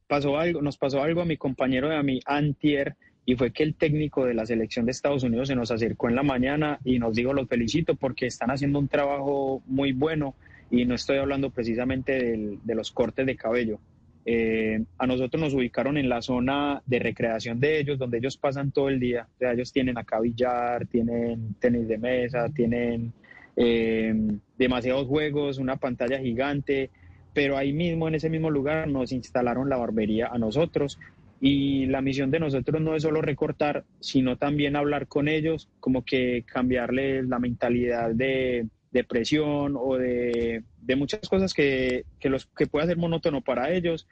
[0.07, 3.63] pasó algo, nos pasó algo a mi compañero y a mi antier, y fue que
[3.63, 6.99] el técnico de la selección de Estados Unidos se nos acercó en la mañana y
[6.99, 10.35] nos dijo, los felicito porque están haciendo un trabajo muy bueno
[10.69, 13.79] y no estoy hablando precisamente de los cortes de cabello.
[14.25, 18.71] Eh, a nosotros nos ubicaron en la zona de recreación de ellos, donde ellos pasan
[18.71, 19.27] todo el día.
[19.35, 23.13] O sea, ellos tienen acá billar, tienen tenis de mesa, tienen
[23.55, 24.13] eh,
[24.57, 26.89] demasiados juegos, una pantalla gigante,
[27.33, 30.99] pero ahí mismo, en ese mismo lugar, nos instalaron la barbería a nosotros.
[31.41, 36.05] Y la misión de nosotros no es solo recortar, sino también hablar con ellos, como
[36.05, 42.45] que cambiarles la mentalidad de, de presión o de, de muchas cosas que, que, los,
[42.45, 44.07] que puede ser monótono para ellos.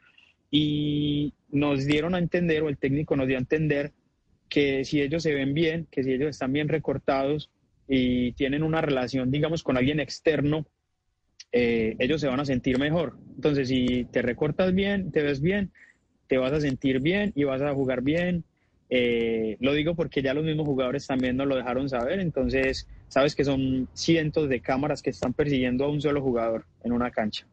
[0.49, 3.93] Y nos dieron a entender, o el técnico nos dio a entender,
[4.49, 7.49] que si ellos se ven bien, que si ellos están bien recortados
[7.93, 10.65] y tienen una relación, digamos, con alguien externo,
[11.51, 13.17] eh, ellos se van a sentir mejor.
[13.35, 15.73] Entonces, si te recortas bien, te ves bien,
[16.27, 18.45] te vas a sentir bien y vas a jugar bien.
[18.89, 23.35] Eh, lo digo porque ya los mismos jugadores también nos lo dejaron saber, entonces sabes
[23.35, 27.45] que son cientos de cámaras que están persiguiendo a un solo jugador en una cancha.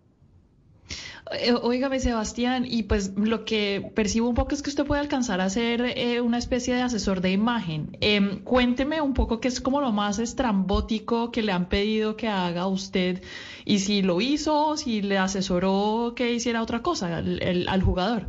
[1.33, 5.41] Eh, Óigame, Sebastián, y pues lo que percibo un poco es que usted puede alcanzar
[5.41, 7.97] a ser eh, una especie de asesor de imagen.
[8.01, 12.29] Em, cuénteme un poco qué es como lo más estrambótico que le han pedido que
[12.29, 13.23] haga usted
[13.65, 18.27] y si lo hizo, si le asesoró que hiciera otra cosa al, jugador.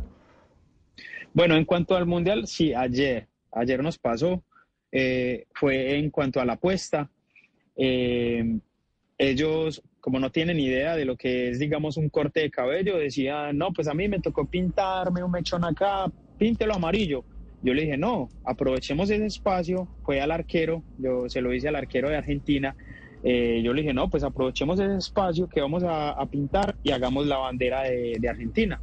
[1.32, 4.42] Bueno, en cuanto al Mundial, sí, ayer, ayer nos pasó,
[4.92, 7.08] eh, fue en cuanto a la apuesta.
[7.76, 8.58] Eh,
[9.16, 13.56] ellos, como no tienen idea de lo que es, digamos, un corte de cabello, decían,
[13.58, 16.06] no, pues a mí me tocó pintarme un mechón acá,
[16.38, 17.24] píntelo amarillo.
[17.62, 21.76] Yo le dije, no, aprovechemos ese espacio, fue al arquero, yo se lo hice al
[21.76, 22.74] arquero de Argentina,
[23.22, 27.26] eh, yo le dije, no, pues aprovechemos ese espacio que vamos a, pintar y hagamos
[27.26, 28.80] la bandera de, de Argentina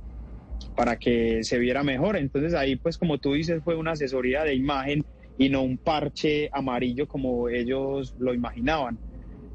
[0.75, 2.17] para que se viera mejor.
[2.17, 5.03] Entonces ahí, pues como tú dices, fue una asesoría de imagen
[5.37, 8.99] y no un parche amarillo como ellos lo imaginaban.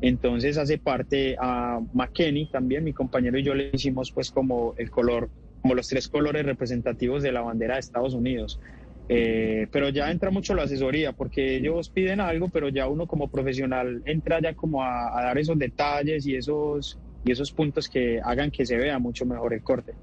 [0.03, 4.91] Entonces hace parte a McKenny también, mi compañero y yo le hicimos pues como el
[4.91, 5.31] color,
[5.62, 8.61] como los tres colores representativos de la bandera de Estados Unidos.
[9.09, 13.29] Eh, pero ya entra mucho la asesoría porque ellos piden algo, pero ya uno como
[13.29, 18.21] profesional entra ya como a, a dar esos detalles y esos, y esos puntos que
[18.25, 19.95] hagan que se vea mucho mejor el corte.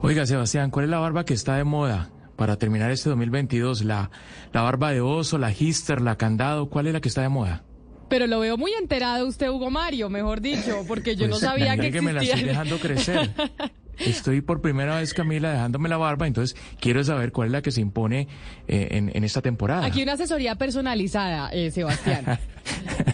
[0.00, 3.84] Oiga, Sebastián, ¿cuál es la barba que está de moda para terminar este 2022?
[3.84, 4.10] ¿La,
[4.52, 6.68] la barba de oso, la hister, la candado?
[6.68, 7.64] ¿Cuál es la que está de moda?
[8.12, 11.78] Pero lo veo muy enterado usted, Hugo Mario, mejor dicho, porque yo no Pues, sabía
[11.78, 13.30] que que me la estoy dejando crecer.
[13.98, 17.70] Estoy por primera vez, Camila, dejándome la barba, entonces quiero saber cuál es la que
[17.70, 18.28] se impone
[18.68, 19.86] eh, en, en esta temporada.
[19.86, 22.24] Aquí una asesoría personalizada, eh, Sebastián.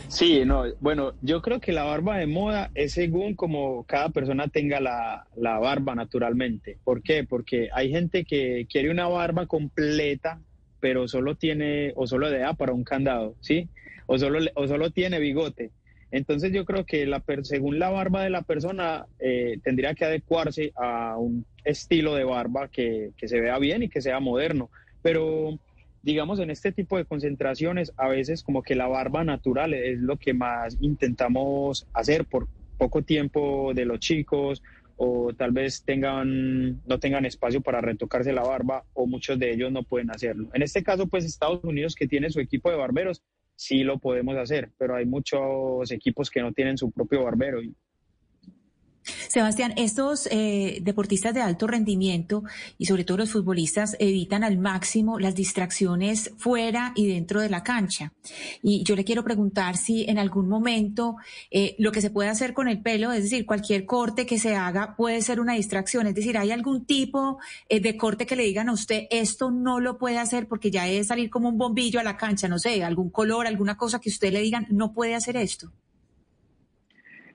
[0.09, 4.49] Sí, no, bueno, yo creo que la barba de moda es según como cada persona
[4.49, 6.77] tenga la, la barba naturalmente.
[6.83, 7.25] ¿Por qué?
[7.25, 10.41] Porque hay gente que quiere una barba completa,
[10.81, 13.69] pero solo tiene o solo le da para un candado, ¿sí?
[14.11, 15.71] O solo, o solo tiene bigote.
[16.11, 20.73] Entonces yo creo que la según la barba de la persona eh, tendría que adecuarse
[20.75, 24.71] a un estilo de barba que, que se vea bien y que sea moderno.
[25.03, 25.59] Pero
[26.03, 30.17] digamos, en este tipo de concentraciones, a veces como que la barba natural es lo
[30.17, 34.63] que más intentamos hacer por poco tiempo de los chicos
[34.97, 39.71] o tal vez tengan, no tengan espacio para retocarse la barba o muchos de ellos
[39.71, 40.49] no pueden hacerlo.
[40.55, 43.23] En este caso, pues Estados Unidos que tiene su equipo de barberos,
[43.59, 47.75] sí lo podemos hacer, pero hay muchos equipos que no tienen su propio barbero y
[49.29, 52.45] Sebastián, estos eh, deportistas de alto rendimiento
[52.79, 57.63] y sobre todo los futbolistas evitan al máximo las distracciones fuera y dentro de la
[57.63, 58.13] cancha.
[58.63, 61.17] Y yo le quiero preguntar si en algún momento
[61.51, 64.55] eh, lo que se puede hacer con el pelo, es decir, cualquier corte que se
[64.55, 66.07] haga puede ser una distracción.
[66.07, 69.81] Es decir, ¿hay algún tipo eh, de corte que le digan a usted esto no
[69.81, 72.49] lo puede hacer porque ya es salir como un bombillo a la cancha?
[72.49, 75.73] No sé, algún color, alguna cosa que usted le digan no puede hacer esto.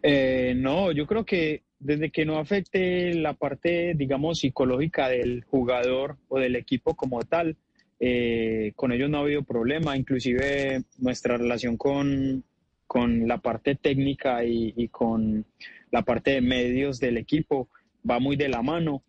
[0.06, 6.18] Eh, no, yo creo que desde que no afecte la parte, digamos, psicológica del jugador
[6.28, 7.56] o del equipo como tal,
[8.00, 9.96] eh, con ellos no ha habido problema.
[9.96, 12.44] Inclusive nuestra relación con,
[12.86, 15.46] con la parte técnica y, con
[15.90, 17.70] la parte de medios del equipo
[18.10, 19.04] va muy de la mano.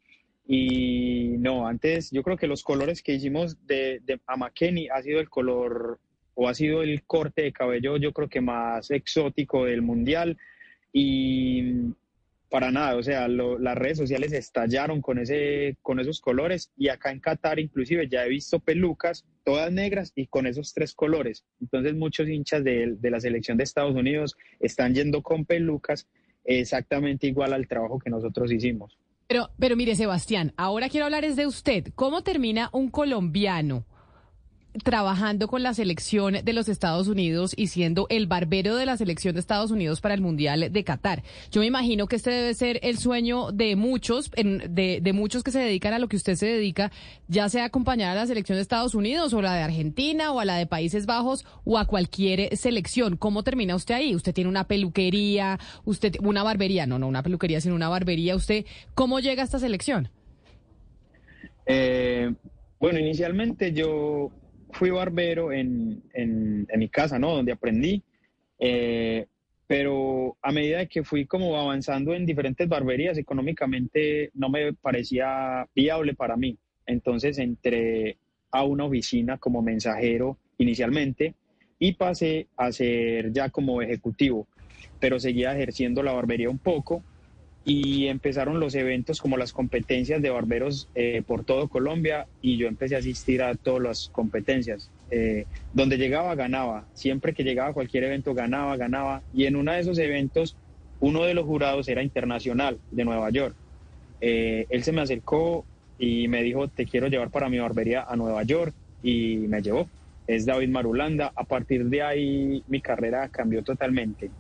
[0.47, 5.21] Y no, antes yo creo que los colores que hicimos de, de a ha sido
[5.21, 5.99] el color
[6.35, 10.37] o ha sido el corte de cabello yo creo que más exótico del mundial
[10.97, 11.93] y
[12.49, 17.11] para nada, o sea, las redes sociales estallaron con, ese, con esos colores y acá
[17.11, 21.45] en Qatar inclusive ya he visto pelucas todas negras y con esos tres colores.
[21.61, 26.07] Entonces muchos hinchas de, de la selección de Estados Unidos están yendo con pelucas
[26.45, 28.97] exactamente igual al trabajo que nosotros hicimos.
[29.27, 31.89] Pero, pero mire, Sebastián, ahora quiero hablar es de usted.
[31.97, 33.85] ¿Cómo termina un colombiano
[34.83, 39.35] trabajando con la selección de los Estados Unidos y siendo el barbero de la selección
[39.35, 41.23] de Estados Unidos para el Mundial de Qatar.
[41.51, 45.61] Yo me imagino que este debe ser el sueño de muchos, de, muchos que se
[45.61, 46.91] dedican a lo que usted se dedica,
[47.29, 50.45] ya sea acompañar a la selección de Estados Unidos o la de Argentina o a
[50.45, 53.17] la de Países Bajos o a cualquier selección.
[53.17, 54.15] ¿Cómo termina usted ahí?
[54.15, 58.35] Usted tiene una peluquería, usted una barbería, no, no una peluquería, sino una barbería.
[58.35, 60.09] ¿Usted cómo llega a esta selección?
[61.67, 62.33] Eh,
[62.79, 64.31] bueno, inicialmente yo
[64.75, 67.35] fui barbero en, en, en mi casa, ¿no?
[67.35, 68.03] Donde aprendí.
[68.59, 69.27] Eh,
[69.67, 76.15] pero a medida que fui como avanzando en diferentes barberías, económicamente no me parecía viable
[76.15, 76.59] para mí.
[76.87, 78.19] Entonces entré
[78.51, 81.35] a una oficina como mensajero inicialmente
[81.79, 84.47] y pasé a ser ya como ejecutivo,
[85.01, 87.03] pero seguía ejerciendo la barbería un poco
[87.65, 92.69] y empezaron los eventos como las competencias de barberos eh, por todo Colombia y yo
[92.69, 94.91] empecé a asistir a todas las competencias.
[95.11, 96.85] Eh, donde llegaba, ganaba.
[96.93, 99.23] Siempre que llegaba a cualquier evento, ganaba, ganaba.
[99.33, 100.57] Y en uno de esos eventos,
[101.01, 103.55] uno de los jurados era internacional de Nueva York.
[104.21, 105.65] Eh, él se me acercó
[105.99, 109.89] y me dijo, te quiero llevar para mi barbería a Nueva York y me llevó.
[110.27, 111.33] Es David Marulanda.
[111.35, 114.31] A partir de ahí mi carrera cambió totalmente.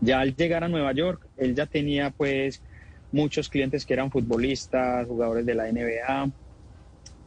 [0.00, 2.62] Ya al llegar a Nueva York, él ya tenía pues
[3.12, 6.30] muchos clientes que eran futbolistas, jugadores de la NBA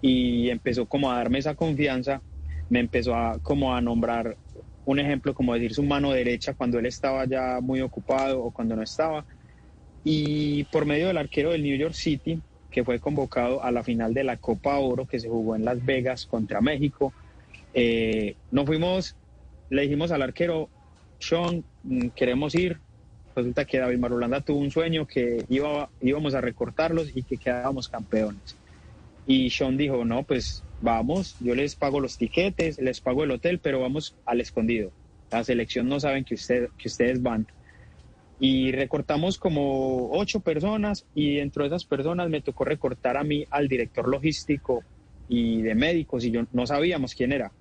[0.02, 2.22] y empezó como a darme esa confianza,
[2.70, 4.38] me empezó a como a nombrar
[4.86, 8.76] un ejemplo como decir su mano derecha cuando él estaba ya muy ocupado o cuando
[8.76, 9.26] no estaba.
[10.04, 12.40] Y por medio del arquero del New York City
[12.70, 15.84] que fue convocado a la final de la Copa Oro que se jugó en Las
[15.84, 17.14] Vegas contra México,
[17.74, 19.16] eh, nos fuimos,
[19.70, 20.70] le dijimos al arquero,
[21.20, 22.80] Sean, mm, queremos ir.
[23.36, 27.90] Resulta que David Marulanda tuvo un sueño que iba, íbamos a recortarlos y que quedábamos
[27.90, 28.56] campeones.
[29.28, 33.60] Y Sean dijo, no, pues vamos, yo les pago los tiquetes, les pago el hotel,
[33.60, 34.92] pero vamos al escondido.
[35.32, 37.48] La selección no saben que, usted, que ustedes van.
[38.40, 43.46] Y recortamos como ocho personas y dentro de esas personas me tocó recortar a mí
[43.50, 44.84] al director logístico
[45.30, 47.52] y de médicos y yo no sabíamos quién era.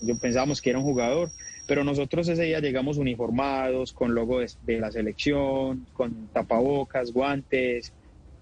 [0.00, 1.30] Yo pensábamos que era un jugador
[1.68, 7.92] pero nosotros ese día llegamos uniformados, con logo de, la selección, con tapabocas, guantes,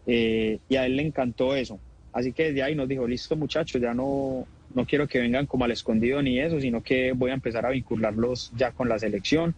[0.06, 1.80] eh, y a él le encantó eso.
[2.12, 5.64] Así que desde ahí nos dijo, listo muchachos, ya no, no quiero que vengan como
[5.64, 9.56] al escondido ni eso, sino que voy a empezar a vincularlos ya con la selección.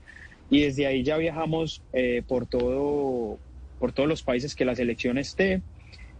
[0.49, 3.39] Y desde ahí ya viajamos eh, por, todo,
[3.79, 5.61] por todos los países que la selección esté.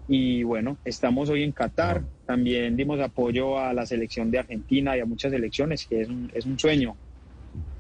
[0.07, 2.03] Y bueno, estamos hoy en Qatar.
[2.27, 6.31] También dimos apoyo a la selección de Argentina y a muchas selecciones, que es un,
[6.35, 6.95] es un sueño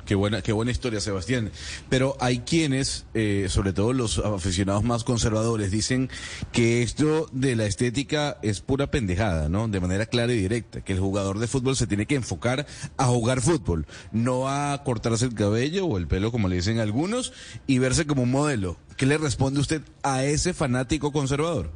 [0.08, 1.50] Qué buena, qué buena historia, Sebastián.
[1.90, 6.08] Pero hay quienes, eh, sobre todo los aficionados más conservadores, dicen
[6.50, 9.68] que esto de la estética es pura pendejada, ¿no?
[9.68, 12.64] De manera clara y directa, que el jugador de fútbol se tiene que enfocar
[12.96, 17.34] a jugar fútbol, no a cortarse el cabello o el pelo, como le dicen algunos,
[17.66, 18.78] y verse como un modelo.
[18.96, 21.70] ¿Qué le responde usted a ese fanático conservador?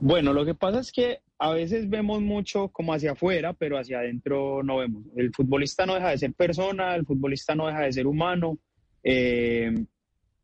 [0.00, 3.98] Bueno, lo que pasa es que a veces vemos mucho como hacia afuera, pero hacia
[3.98, 5.02] adentro no vemos.
[5.16, 8.58] El futbolista no deja de ser persona, el futbolista no deja de ser humano.
[9.02, 9.74] Eh,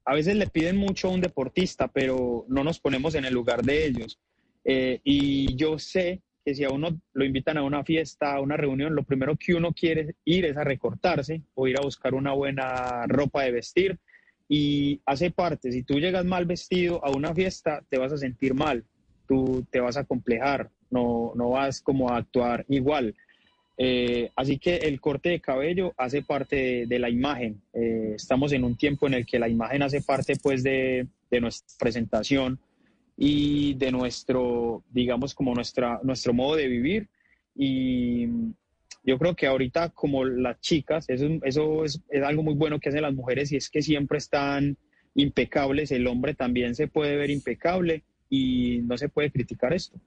[0.04, 3.62] a veces le piden mucho a un deportista, pero no nos ponemos en el lugar
[3.62, 4.18] de ellos.
[4.64, 8.56] Eh, y yo sé que si a uno lo invitan a una fiesta, a una
[8.56, 12.32] reunión, lo primero que uno quiere ir es a recortarse o ir a buscar una
[12.32, 14.00] buena ropa de vestir
[14.48, 15.70] y hace parte.
[15.70, 18.84] Si tú llegas mal vestido a una fiesta, te vas a sentir mal,
[19.28, 23.14] tú te vas a complejar, no, no vas como a actuar igual.
[23.80, 27.62] Eh, así que el corte de cabello hace parte de, la imagen.
[27.72, 31.40] Eh, estamos en un tiempo en el que la imagen hace parte pues de, de
[31.40, 32.58] nuestra presentación
[33.16, 37.08] y de nuestro, digamos, como nuestra, nuestro modo de vivir.
[37.54, 38.26] Y
[39.04, 42.88] yo creo que ahorita como las chicas, eso, eso es, es algo muy bueno que
[42.88, 44.76] hacen las mujeres y es que siempre están
[45.14, 49.98] impecables, el hombre también se puede ver impecable y no se puede criticar esto.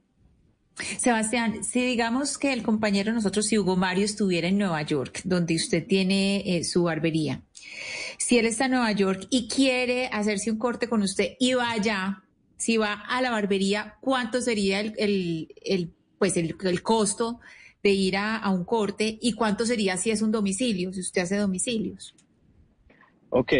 [0.97, 5.55] Sebastián, si digamos que el compañero nosotros, si Hugo Mario estuviera en Nueva York, donde
[5.55, 7.41] usted tiene eh, su barbería,
[8.17, 11.71] si él está en Nueva York y quiere hacerse un corte con usted y va
[11.71, 12.23] allá,
[12.57, 17.39] si va a la barbería, ¿cuánto sería el, el, el pues el, el, costo
[17.81, 21.23] de ir a, a un corte y cuánto sería si es un domicilio, si usted
[21.23, 22.15] hace domicilios?
[23.29, 23.53] Ok,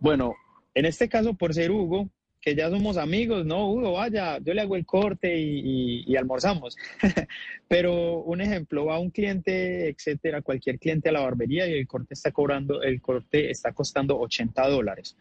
[0.00, 0.34] bueno,
[0.74, 2.08] en este caso, por ser Hugo,
[2.54, 6.76] ya somos amigos, no, Hugo, vaya, yo le hago el corte y almorzamos.
[7.68, 12.14] Pero un ejemplo, va un cliente, etcétera, cualquier cliente a la barbería y el corte
[12.14, 15.16] está cobrando, el corte está costando 80 dólares.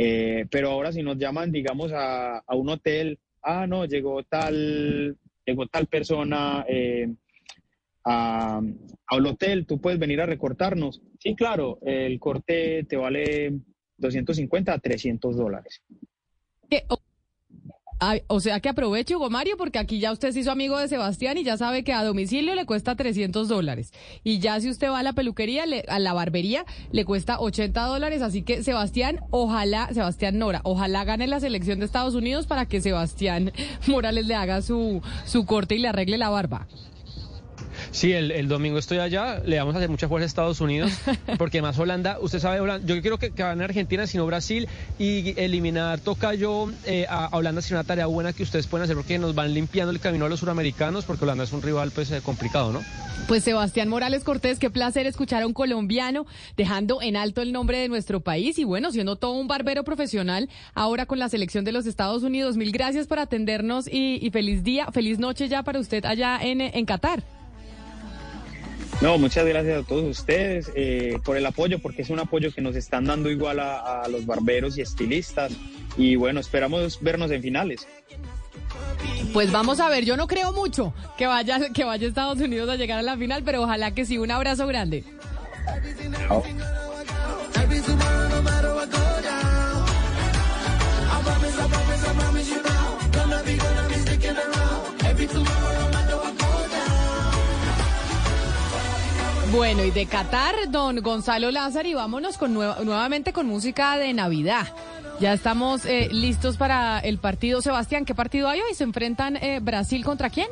[0.00, 5.16] Eh, pero ahora si nos llaman, digamos, a, a, un hotel, ah, no, llegó tal,
[5.44, 7.12] llegó tal persona eh,
[8.04, 8.60] a,
[9.08, 11.02] al hotel, tú puedes venir a recortarnos.
[11.18, 13.58] Sí, claro, el corte te vale
[13.96, 15.82] 250 a 300 dólares.
[16.88, 17.00] O,
[18.28, 21.36] o sea que aproveche, Hugo Mario, porque aquí ya usted se hizo amigo de Sebastián
[21.36, 23.92] y ya sabe que a domicilio le cuesta 300 dólares.
[24.22, 27.82] Y ya si usted va a la peluquería, le, a la barbería, le cuesta 80
[27.86, 28.22] dólares.
[28.22, 32.80] Así que Sebastián, ojalá, Sebastián Nora, ojalá gane la selección de Estados Unidos para que
[32.80, 33.52] Sebastián
[33.88, 36.68] Morales le haga su, su corte y le arregle la barba.
[37.90, 40.92] Sí, el, el, domingo estoy allá, le vamos a hacer mucha fuerza a Estados Unidos,
[41.38, 44.68] porque más Holanda, usted sabe, Holanda, yo quiero que, que gane Argentina, sino Brasil,
[44.98, 48.96] y eliminar Tocayo eh, a, a, Holanda sería una tarea buena que ustedes pueden hacer,
[48.96, 52.10] porque nos van limpiando el camino a los suramericanos, porque Holanda es un rival pues
[52.10, 52.82] eh, complicado, ¿no?
[53.26, 56.24] Pues Sebastián Morales Cortés, qué placer escuchar a un colombiano
[56.56, 60.48] dejando en alto el nombre de nuestro país y bueno, siendo todo un barbero profesional
[60.74, 62.56] ahora con la selección de los Estados Unidos.
[62.56, 66.62] Mil gracias por atendernos y, y feliz día, feliz noche ya para usted allá en,
[66.62, 67.37] en Qatar.
[69.00, 72.60] No, muchas gracias a todos ustedes eh, por el apoyo, porque es un apoyo que
[72.60, 75.52] nos están dando igual a, a, los barberos y estilistas.
[75.96, 77.86] Y bueno, esperamos vernos en finales.
[79.32, 82.76] Pues vamos a ver, yo no creo mucho que vaya, que vaya Estados Unidos a
[82.76, 84.18] llegar a la final, pero ojalá que sí.
[84.18, 85.04] Un abrazo grande.
[86.26, 86.42] Chao.
[99.52, 104.12] Bueno, y de Qatar, don Gonzalo Lázaro, y vámonos con nueva, nuevamente con música de
[104.12, 104.66] Navidad.
[105.20, 107.62] Ya estamos eh, listos para el partido.
[107.62, 108.74] Sebastián, ¿qué partido hay hoy?
[108.74, 110.48] ¿Se enfrentan eh, Brasil contra quién?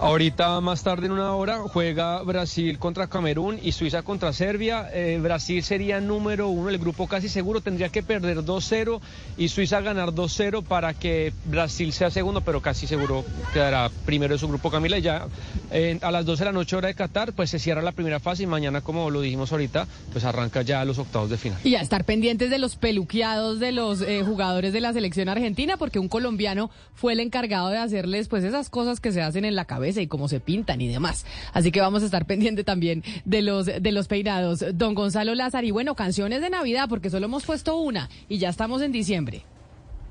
[0.00, 4.88] Ahorita más tarde en una hora juega Brasil contra Camerún y Suiza contra Serbia.
[4.92, 9.00] Eh, Brasil sería número uno, el grupo casi seguro tendría que perder 2-0
[9.36, 14.38] y Suiza ganar 2-0 para que Brasil sea segundo, pero casi seguro quedará primero de
[14.38, 14.98] su grupo Camila.
[14.98, 15.26] Y ya
[15.72, 18.20] eh, a las 12 de la noche hora de Qatar, pues se cierra la primera
[18.20, 21.58] fase y mañana, como lo dijimos ahorita, pues arranca ya los octavos de final.
[21.64, 25.76] Y a estar pendientes de los peluqueados de los eh, jugadores de la selección argentina,
[25.76, 29.56] porque un colombiano fue el encargado de hacerles pues esas cosas que se hacen en
[29.56, 31.24] la cabeza y cómo se pintan y demás.
[31.52, 34.64] Así que vamos a estar pendiente también de los, de los peinados.
[34.74, 38.48] Don Gonzalo Lázaro, y bueno, canciones de Navidad, porque solo hemos puesto una y ya
[38.48, 39.44] estamos en diciembre.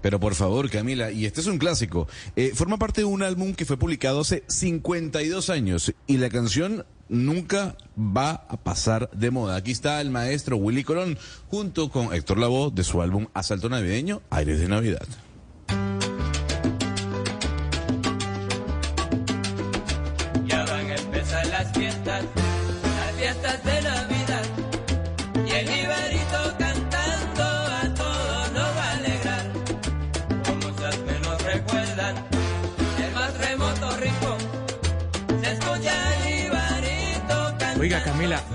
[0.02, 2.08] Pero por favor, Camila, y este es un clásico.
[2.36, 6.86] Eh, forma parte de un álbum que fue publicado hace 52 años y la canción
[7.10, 9.56] nunca va a pasar de moda.
[9.56, 11.18] Aquí está el maestro Willy Colón
[11.50, 15.08] junto con Héctor Lavoe de su álbum Asalto Navideño, Aires de Navidad.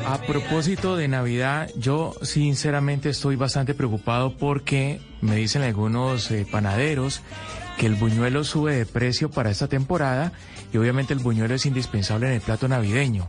[0.06, 7.22] A propósito de Navidad, yo sinceramente estoy bastante preocupado porque me dicen algunos eh, panaderos
[7.78, 10.32] que el buñuelo sube de precio para esta temporada
[10.72, 13.28] y obviamente el buñuelo es indispensable en el plato navideño.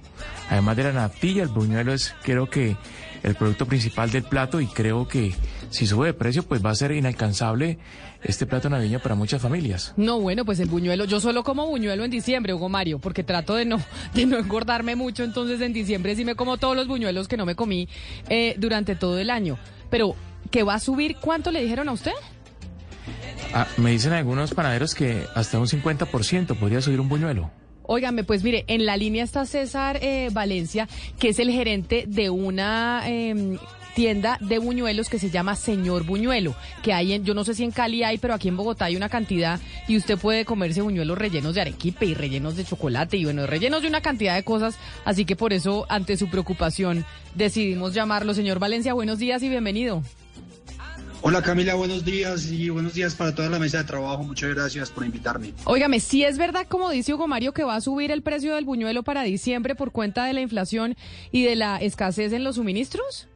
[0.50, 2.76] Además de la natilla, el buñuelo es creo que
[3.24, 5.34] el producto principal del plato y creo que
[5.70, 7.80] si sube de precio pues va a ser inalcanzable
[8.22, 9.94] este plato navideño para muchas familias.
[9.98, 13.56] No, bueno, pues el buñuelo, yo solo como buñuelo en diciembre, Hugo Mario, porque trato
[13.56, 13.82] de no,
[14.14, 17.46] de no engordarme mucho, entonces en diciembre sí me como todos los buñuelos que no
[17.46, 17.88] me comí
[18.30, 19.58] eh, durante todo el año.
[19.90, 20.16] Pero
[20.52, 22.12] que va a subir, ¿cuánto le dijeron a usted?
[23.56, 27.52] Ah, me dicen algunos panaderos que hasta un 50% podría subir un buñuelo.
[27.84, 30.88] Óigame, pues mire, en la línea está César eh, Valencia,
[31.20, 33.60] que es el gerente de una em,
[33.94, 37.64] tienda de buñuelos que se llama Señor Buñuelo, que hay en, yo no sé si
[37.64, 41.18] en Cali hay, pero aquí en Bogotá hay una cantidad y usted puede comerse buñuelos
[41.18, 44.78] rellenos de arequipe y rellenos de chocolate y bueno, rellenos de una cantidad de cosas,
[45.06, 48.34] así que por eso, ante su preocupación, decidimos llamarlo.
[48.34, 50.02] Señor Valencia, buenos días y bienvenido.
[51.26, 54.24] Hola Camila, buenos días y buenos días para toda la mesa de trabajo.
[54.24, 55.54] Muchas gracias por invitarme.
[55.64, 58.66] Óigame, si es verdad, como dice Hugo Mario, que va a subir el precio del
[58.66, 60.98] buñuelo para diciembre por cuenta de la inflación
[61.32, 63.30] y de la escasez en los suministros.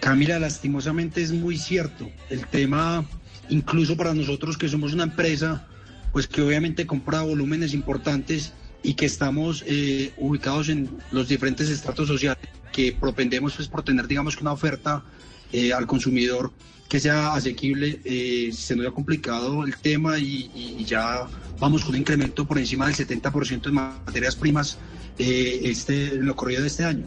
[0.00, 2.10] Camila, lastimosamente es muy cierto.
[2.30, 3.04] El tema,
[3.50, 5.68] incluso para nosotros que somos una empresa,
[6.12, 12.08] pues que obviamente compra volúmenes importantes y que estamos eh, ubicados en los diferentes estratos
[12.08, 15.04] sociales, que propendemos pues por tener, digamos, que una oferta
[15.52, 16.52] eh, al consumidor
[16.88, 21.28] que sea asequible, eh, se nos ha complicado el tema y, y ya
[21.60, 24.78] vamos con un incremento por encima del 70% en materias primas
[25.18, 27.06] eh, este, en lo corrido de este año.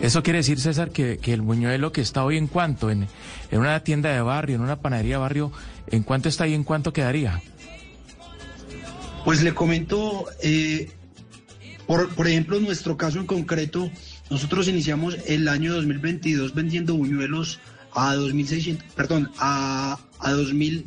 [0.00, 3.06] Eso quiere decir, César, que, que el buñuelo que está hoy en cuánto, en,
[3.50, 5.52] en una tienda de barrio, en una panadería de barrio,
[5.86, 7.40] ¿en cuánto está y en cuánto quedaría?
[9.24, 10.90] Pues le comento, eh,
[11.86, 13.90] por, por ejemplo, en nuestro caso en concreto,
[14.30, 17.60] nosotros iniciamos el año 2022 vendiendo buñuelos
[17.92, 20.84] a 2.600, perdón, a, a 2.000,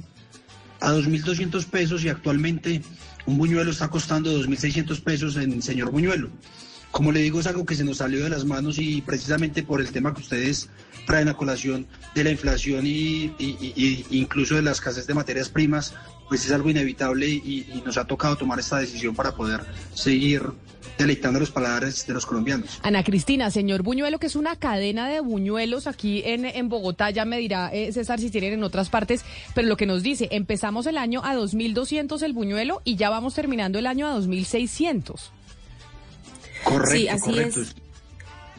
[0.80, 2.82] a 2.200 pesos y actualmente
[3.26, 6.30] un buñuelo está costando 2.600 pesos en señor buñuelo.
[6.92, 9.82] Como le digo, es algo que se nos salió de las manos y precisamente por
[9.82, 10.70] el tema que ustedes
[11.12, 11.86] traen a colación
[12.16, 15.94] de la inflación y, y- y- y incluso de la escasez de materias primas,
[16.30, 19.60] pues es algo inevitable y, y nos ha tocado tomar esta decisión para poder
[19.94, 20.42] seguir
[20.98, 22.80] deleitando los paladares de los colombianos.
[22.84, 27.26] Ana Cristina, señor Buñuelo, que es una cadena de buñuelos aquí en, en Bogotá, ya
[27.26, 30.86] me dirá eh, César si tienen en otras partes, pero lo que nos dice, empezamos
[30.86, 35.16] el año a 2.200 el buñuelo y ya vamos terminando el año a 2.600.
[36.64, 37.62] Correcto, Sí, así correcto.
[37.64, 37.76] es.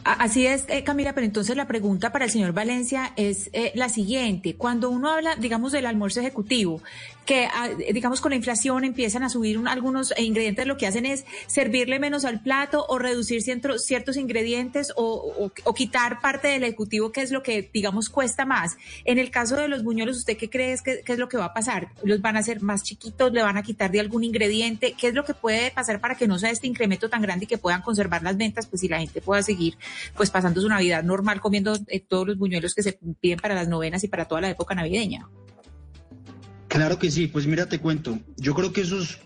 [0.05, 3.87] Así es, eh, Camila, pero entonces la pregunta para el señor Valencia es eh, la
[3.87, 4.55] siguiente.
[4.55, 6.81] Cuando uno habla, digamos, del almuerzo ejecutivo,
[7.25, 10.87] que, ah, eh, digamos, con la inflación empiezan a subir un- algunos ingredientes, lo que
[10.87, 15.05] hacen es servirle menos al plato o reducir ciertos ingredientes o,
[15.45, 18.75] o- o quitar parte del ejecutivo, que es lo que, digamos, cuesta más.
[19.05, 21.45] En el caso de los buñuelos, ¿usted qué cree que, qué es lo que va
[21.45, 21.87] a pasar?
[22.03, 23.31] ¿Los van a hacer más chiquitos?
[23.31, 24.95] ¿Le van a quitar de algún ingrediente?
[24.99, 27.47] ¿Qué es lo que puede pasar para que no sea este incremento tan grande y
[27.47, 29.77] que puedan conservar las ventas, pues y la gente pueda seguir
[30.15, 33.67] pues pasando su Navidad normal comiendo eh, todos los buñuelos que se piden para las
[33.67, 35.27] novenas y para toda la época navideña?
[36.67, 38.17] Claro que sí, pues mira, te cuento.
[38.37, 39.19] Yo creo que eso es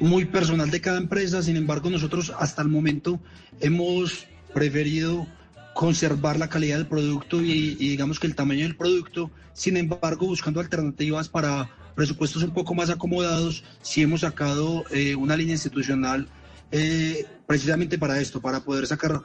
[0.00, 3.20] muy personal de cada empresa, sin embargo nosotros hasta el momento
[3.60, 5.26] hemos preferido
[5.74, 10.58] conservar la calidad del producto y, digamos que el tamaño del producto, sin embargo buscando
[10.60, 16.28] alternativas para presupuestos un poco más acomodados, sí hemos sacado eh, una línea institucional
[16.72, 19.22] eh, precisamente para esto, para poder sacar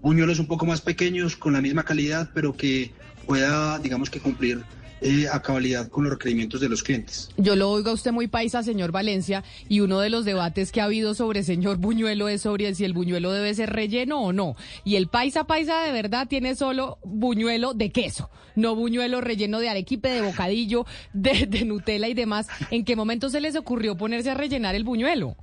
[0.00, 2.92] buñuelos un poco más pequeños con la misma calidad, pero que
[3.26, 4.62] pueda, digamos que cumplir
[5.04, 7.28] eh, a cabalidad con los requerimientos de los clientes.
[7.36, 10.80] Yo lo oigo a usted muy paisa, señor Valencia, y uno de los debates que
[10.80, 14.54] ha habido sobre señor Buñuelo es sobre si el buñuelo debe ser relleno o no.
[14.84, 19.70] Y el paisa paisa de verdad tiene solo buñuelo de queso, no buñuelo relleno de
[19.70, 22.46] arequipe, de bocadillo, de, de Nutella y demás.
[22.70, 25.36] ¿En qué momento se les ocurrió ponerse a rellenar el buñuelo?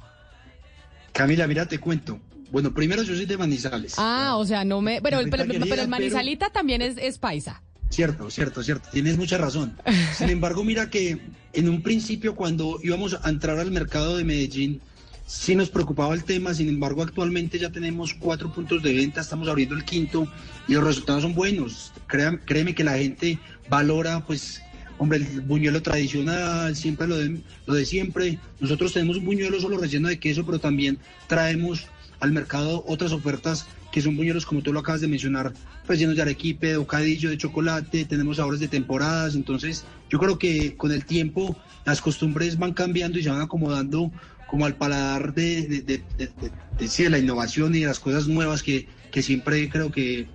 [1.19, 2.17] Camila, mira, te cuento.
[2.49, 3.95] Bueno, primero yo soy de Manizales.
[3.97, 5.01] Ah, o sea, no me...
[5.01, 7.61] Pero, Ahorita pero, el pero- manizalita también es, es paisa.
[7.89, 8.87] Cierto, cierto, cierto.
[8.89, 9.75] Tienes mucha razón.
[10.17, 11.19] Sin embargo, mira que
[11.51, 14.79] en un principio cuando íbamos a entrar al mercado de Medellín,
[15.27, 16.53] sí nos preocupaba el tema.
[16.53, 20.25] Sin embargo, actualmente ya tenemos cuatro puntos de venta, estamos abriendo el quinto
[20.69, 21.91] y los resultados son buenos.
[22.07, 23.39] Créame, créeme que la gente
[23.69, 24.61] valora, pues,
[24.99, 28.37] hombre, el buñuelo tradicional, siempre lo de, lo de siempre.
[28.59, 31.87] Nosotros tenemos un buñuelo solo relleno de queso, pero también traemos
[32.19, 35.51] al mercado otras ofertas que son buñuelos, como tú lo acabas de mencionar,
[35.87, 40.37] pues llenos de arequipe, de bocadillo, de chocolate, tenemos sabores de temporadas, entonces yo creo
[40.37, 44.11] que con el tiempo las costumbres van cambiando y se van acomodando
[44.47, 48.87] como al paladar de, de, de- de- la innovación y de las cosas nuevas que,
[49.11, 50.27] que siempre creo que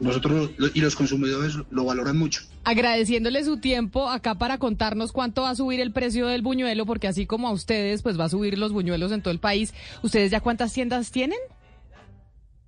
[0.00, 2.42] nosotros y los consumidores lo valoran mucho.
[2.64, 7.08] Agradeciéndole su tiempo acá para contarnos cuánto va a subir el precio del buñuelo, porque
[7.08, 9.74] así como a ustedes, pues va a subir los buñuelos en todo el país.
[10.02, 11.38] ¿Ustedes ya cuántas tiendas tienen?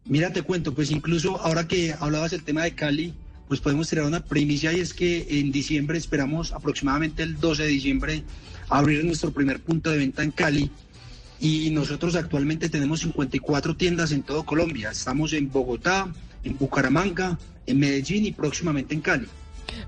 [0.05, 3.15] Mira, te cuento, pues incluso ahora que hablabas del tema de Cali,
[3.49, 7.69] pues podemos tirar una primicia y es que en diciembre esperamos aproximadamente el 12 de
[7.69, 8.23] diciembre
[8.69, 10.71] abrir nuestro primer punto de venta en Cali
[11.41, 14.91] y nosotros actualmente tenemos 54 tiendas en todo Colombia.
[14.91, 16.13] Estamos en Bogotá,
[16.45, 19.27] en Bucaramanga, en Medellín y próximamente en Cali.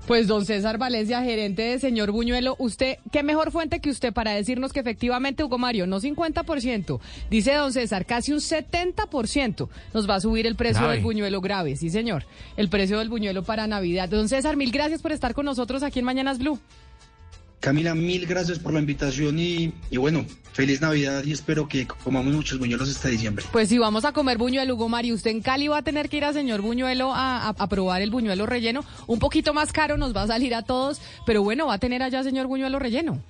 [0.07, 4.31] Pues don César Valencia, gerente de señor Buñuelo, usted, ¿qué mejor fuente que usted para
[4.31, 6.99] decirnos que efectivamente, Hugo Mario, no 50%,
[7.29, 10.95] dice don César, casi un 70% nos va a subir el precio Grave.
[10.95, 12.25] del buñuelo grave, sí señor,
[12.57, 14.09] el precio del buñuelo para Navidad.
[14.09, 16.59] Don César, mil gracias por estar con nosotros aquí en Mañanas Blue.
[17.59, 22.33] Camila, mil gracias por la invitación y, y bueno, feliz Navidad y espero que comamos
[22.33, 23.43] muchos buñuelos este diciembre.
[23.51, 26.17] Pues si vamos a comer buñuelo, Hugo Mario, usted en Cali va a tener que
[26.17, 28.85] ir a señor Buñuelo a- a probar el buñuelo relleno.
[29.07, 32.01] Un poquito más caro nos va a salir a todos, pero bueno, va a tener
[32.01, 33.21] allá señor Buñuelo relleno.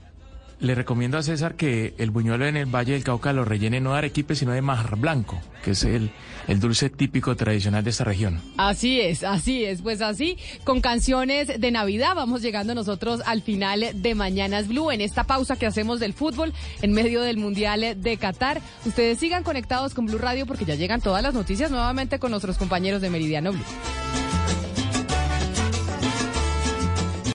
[0.60, 3.94] Le recomiendo a César que el buñuelo en el Valle del Cauca lo rellene no
[3.94, 6.12] de arequipe, sino de majar blanco, que es el,
[6.50, 8.42] el dulce típico tradicional de esta región.
[8.58, 9.82] Así es, así es.
[9.82, 15.00] Pues así, con canciones de Navidad, vamos llegando nosotros al final de Mañanas Blue, en
[15.00, 18.62] esta pausa que hacemos del fútbol en medio del Mundial de Qatar.
[18.86, 22.58] Ustedes sigan conectados con Blue Radio porque ya llegan todas las noticias nuevamente con nuestros
[22.58, 23.64] compañeros de Meridiano Blue.